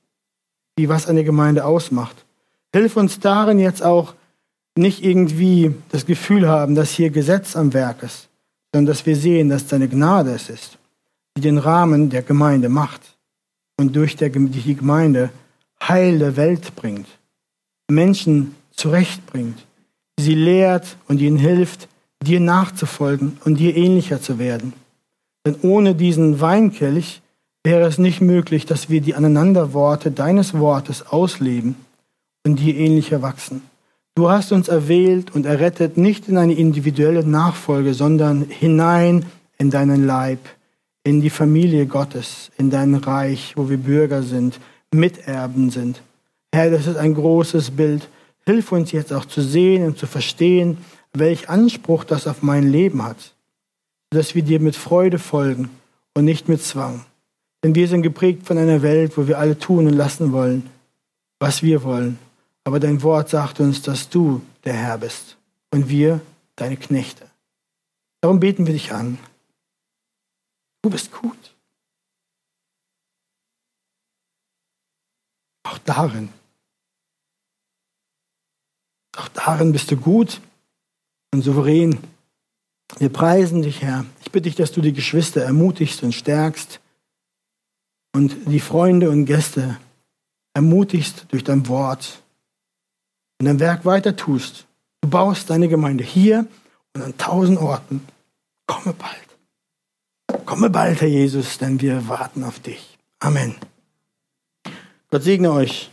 [0.76, 2.26] wie was eine Gemeinde ausmacht.
[2.74, 4.14] Hilf uns darin jetzt auch
[4.76, 8.28] nicht irgendwie das Gefühl haben, dass hier Gesetz am Werk ist,
[8.74, 10.78] sondern dass wir sehen, dass deine Gnade es ist,
[11.38, 13.13] die den Rahmen der Gemeinde macht
[13.78, 15.30] und durch die Gemeinde
[15.82, 17.08] Heil der Welt bringt,
[17.90, 19.66] Menschen zurechtbringt
[20.20, 21.88] sie lehrt und ihnen hilft,
[22.22, 24.74] dir nachzufolgen und dir ähnlicher zu werden.
[25.46, 27.22] Denn ohne diesen Weinkelch
[27.64, 31.76] wäre es nicht möglich, dass wir die Aneinanderworte deines Wortes ausleben
[32.46, 33.62] und dir ähnlicher wachsen.
[34.16, 39.26] Du hast uns erwählt und errettet nicht in eine individuelle Nachfolge, sondern hinein
[39.58, 40.40] in deinen Leib,
[41.04, 44.60] in die Familie Gottes, in dein Reich, wo wir Bürger sind,
[44.92, 46.02] Miterben sind.
[46.54, 48.08] Herr, das ist ein großes Bild
[48.46, 50.78] Hilf uns jetzt auch zu sehen und zu verstehen,
[51.14, 53.34] welch Anspruch das auf mein Leben hat,
[54.10, 55.70] dass wir dir mit Freude folgen
[56.14, 57.06] und nicht mit Zwang.
[57.64, 60.70] Denn wir sind geprägt von einer Welt, wo wir alle tun und lassen wollen,
[61.40, 62.20] was wir wollen.
[62.66, 65.38] Aber dein Wort sagt uns, dass du der Herr bist
[65.72, 66.20] und wir
[66.56, 67.26] deine Knechte.
[68.20, 69.18] Darum beten wir dich an.
[70.84, 71.56] Du bist gut.
[75.64, 76.30] Auch darin
[79.18, 80.42] auch darin bist du gut
[81.34, 81.98] und souverän.
[82.98, 84.06] Wir preisen dich, Herr.
[84.22, 86.80] Ich bitte dich, dass du die Geschwister ermutigst und stärkst
[88.14, 89.78] und die Freunde und Gäste
[90.54, 92.22] ermutigst durch dein Wort
[93.40, 94.66] und dein Werk weiter tust.
[95.02, 96.48] Du baust deine Gemeinde hier
[96.94, 98.06] und an tausend Orten.
[98.68, 99.33] Komme bald.
[100.46, 102.98] Komme bald, Herr Jesus, denn wir warten auf dich.
[103.20, 103.56] Amen.
[105.10, 105.90] Gott segne euch.